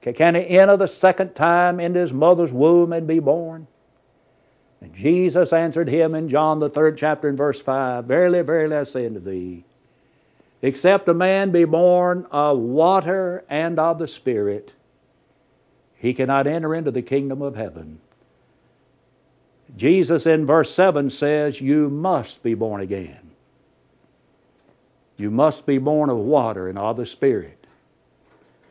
Can 0.01 0.35
he 0.35 0.57
enter 0.57 0.77
the 0.77 0.87
second 0.87 1.35
time 1.35 1.79
into 1.79 1.99
his 1.99 2.13
mother's 2.13 2.51
womb 2.51 2.91
and 2.91 3.05
be 3.05 3.19
born? 3.19 3.67
And 4.81 4.95
Jesus 4.95 5.53
answered 5.53 5.87
him 5.87 6.15
in 6.15 6.27
John 6.27 6.59
the 6.59 6.69
third 6.69 6.97
chapter 6.97 7.29
in 7.29 7.37
verse 7.37 7.61
5 7.61 8.05
Verily, 8.05 8.41
verily, 8.41 8.75
I 8.75 8.83
say 8.83 9.05
unto 9.05 9.19
thee, 9.19 9.63
except 10.61 11.07
a 11.07 11.13
man 11.13 11.51
be 11.51 11.65
born 11.65 12.25
of 12.31 12.57
water 12.57 13.43
and 13.47 13.79
of 13.79 13.99
the 13.99 14.07
Spirit, 14.07 14.73
he 15.95 16.13
cannot 16.13 16.47
enter 16.47 16.73
into 16.73 16.89
the 16.89 17.03
kingdom 17.03 17.41
of 17.41 17.55
heaven. 17.55 17.99
Jesus 19.77 20.25
in 20.25 20.45
verse 20.45 20.73
7 20.73 21.09
says, 21.09 21.61
You 21.61 21.89
must 21.89 22.43
be 22.43 22.55
born 22.55 22.81
again. 22.81 23.31
You 25.15 25.29
must 25.29 25.67
be 25.67 25.77
born 25.77 26.09
of 26.09 26.17
water 26.17 26.67
and 26.67 26.79
of 26.79 26.97
the 26.97 27.05
Spirit 27.05 27.67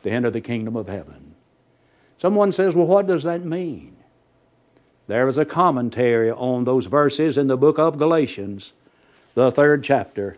to 0.03 0.09
enter 0.09 0.29
the 0.29 0.41
kingdom 0.41 0.75
of 0.75 0.87
heaven. 0.87 1.35
Someone 2.17 2.51
says, 2.51 2.75
Well, 2.75 2.85
what 2.85 3.07
does 3.07 3.23
that 3.23 3.45
mean? 3.45 3.95
There 5.11 5.27
is 5.27 5.37
a 5.37 5.43
commentary 5.43 6.31
on 6.31 6.63
those 6.63 6.85
verses 6.85 7.37
in 7.37 7.47
the 7.47 7.57
book 7.57 7.77
of 7.77 7.97
Galatians, 7.97 8.71
the 9.33 9.51
third 9.51 9.83
chapter, 9.83 10.37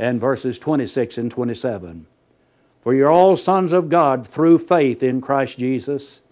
and 0.00 0.20
verses 0.20 0.58
26 0.58 1.16
and 1.16 1.30
27. 1.30 2.06
For 2.80 2.92
you're 2.92 3.08
all 3.08 3.36
sons 3.36 3.70
of 3.70 3.88
God 3.88 4.26
through 4.26 4.58
faith 4.58 5.04
in 5.04 5.20
Christ 5.20 5.60
Jesus. 5.60 6.22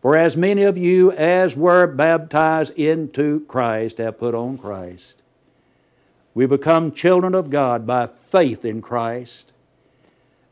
For 0.00 0.16
as 0.16 0.36
many 0.36 0.62
of 0.62 0.78
you 0.78 1.10
as 1.10 1.56
were 1.56 1.88
baptized 1.88 2.72
into 2.78 3.40
Christ 3.46 3.98
have 3.98 4.20
put 4.20 4.36
on 4.36 4.56
Christ. 4.56 5.24
We 6.34 6.46
become 6.46 6.92
children 6.92 7.34
of 7.34 7.50
God 7.50 7.84
by 7.84 8.06
faith 8.06 8.64
in 8.64 8.80
Christ, 8.80 9.52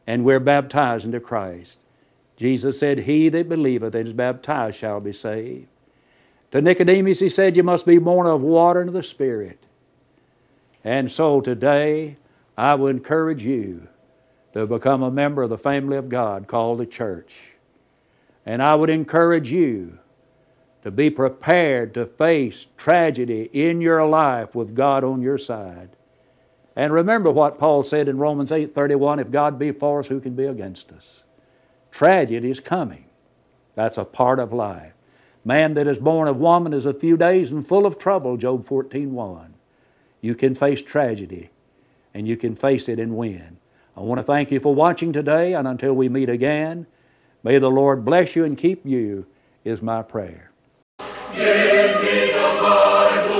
and 0.05 0.25
we're 0.25 0.41
baptized 0.41 1.05
into 1.05 1.21
Christ. 1.21 1.79
Jesus 2.37 2.77
said, 2.81 2.99
He 3.03 3.29
that 3.29 3.49
believeth 3.49 3.95
and 3.95 4.09
is 4.09 4.15
baptized 4.15 4.79
shall 4.79 4.99
be 4.99 5.13
saved. 5.13 5.69
To 6.51 6.61
Nicodemus, 6.61 7.21
he 7.21 7.29
said, 7.29 7.57
You 7.57 7.63
must 7.63 7.87
be 7.87 7.99
born 7.99 8.27
of 8.27 8.43
water 8.43 8.81
and 8.81 8.89
of 8.89 8.95
the 8.95 9.03
Spirit. 9.03 9.59
And 10.83 11.11
so 11.11 11.41
today, 11.41 12.17
I 12.57 12.75
would 12.75 12.97
encourage 12.97 13.45
you 13.45 13.89
to 14.53 14.67
become 14.67 15.03
a 15.03 15.11
member 15.11 15.43
of 15.43 15.51
the 15.51 15.59
family 15.59 15.97
of 15.97 16.09
God 16.09 16.49
called 16.49 16.79
the 16.79 16.87
church. 16.87 17.53
And 18.45 18.63
I 18.63 18.75
would 18.75 18.91
encourage 18.91 19.53
you 19.53 19.99
to 20.83 20.91
be 20.91 21.11
prepared 21.11 21.95
to 21.95 22.07
face 22.07 22.67
tragedy 22.77 23.51
in 23.53 23.81
your 23.81 24.05
life 24.07 24.55
with 24.55 24.75
God 24.75 25.05
on 25.05 25.23
your 25.23 25.39
side. 25.39 25.91
And 26.75 26.93
remember 26.93 27.31
what 27.31 27.59
Paul 27.59 27.83
said 27.83 28.09
in 28.09 28.19
Romans 28.19 28.51
8:31, 28.51 29.19
if 29.19 29.31
God 29.31 29.59
be 29.59 29.73
for 29.73 30.01
us, 30.01 30.09
who 30.09 30.21
can 30.21 30.35
be 30.35 30.47
against 30.47 30.91
us? 30.91 31.25
Tragedy 31.91 32.51
is 32.51 32.61
coming. 32.61 33.05
That's 33.75 33.99
a 33.99 34.05
part 34.05 34.39
of 34.39 34.53
life. 34.53 34.95
Man 35.44 35.74
that 35.74 35.87
is 35.87 35.98
born 35.98 36.29
of 36.29 36.37
woman 36.37 36.74
is 36.74 36.85
a 36.85 36.92
few 36.92 37.16
days 37.16 37.50
and 37.50 37.66
full 37.66 37.87
of 37.87 37.98
trouble, 37.98 38.37
Job 38.37 38.64
14:1. 38.64 39.55
You 40.20 40.35
can 40.35 40.55
face 40.55 40.83
tragedy 40.83 41.50
and 42.12 42.29
you 42.29 42.37
can 42.37 42.55
face 42.55 42.88
it 42.88 42.98
and 42.98 43.16
win. 43.16 43.57
I 43.96 44.03
want 44.03 44.18
to 44.18 44.22
thank 44.22 44.50
you 44.50 44.61
for 44.61 44.74
watching 44.74 45.12
today, 45.12 45.55
and 45.55 45.66
until 45.66 45.94
we 45.94 46.09
meet 46.09 46.29
again, 46.29 46.87
may 47.42 47.59
the 47.59 47.70
Lord 47.70 48.05
bless 48.05 48.37
you 48.37 48.44
and 48.44 48.57
keep 48.57 48.85
you, 48.85 49.26
is 49.64 49.83
my 49.83 50.03
prayer. 50.03 50.50
Give 51.35 52.03
me 52.03 52.33
the 52.33 52.59
Bible, 52.61 53.39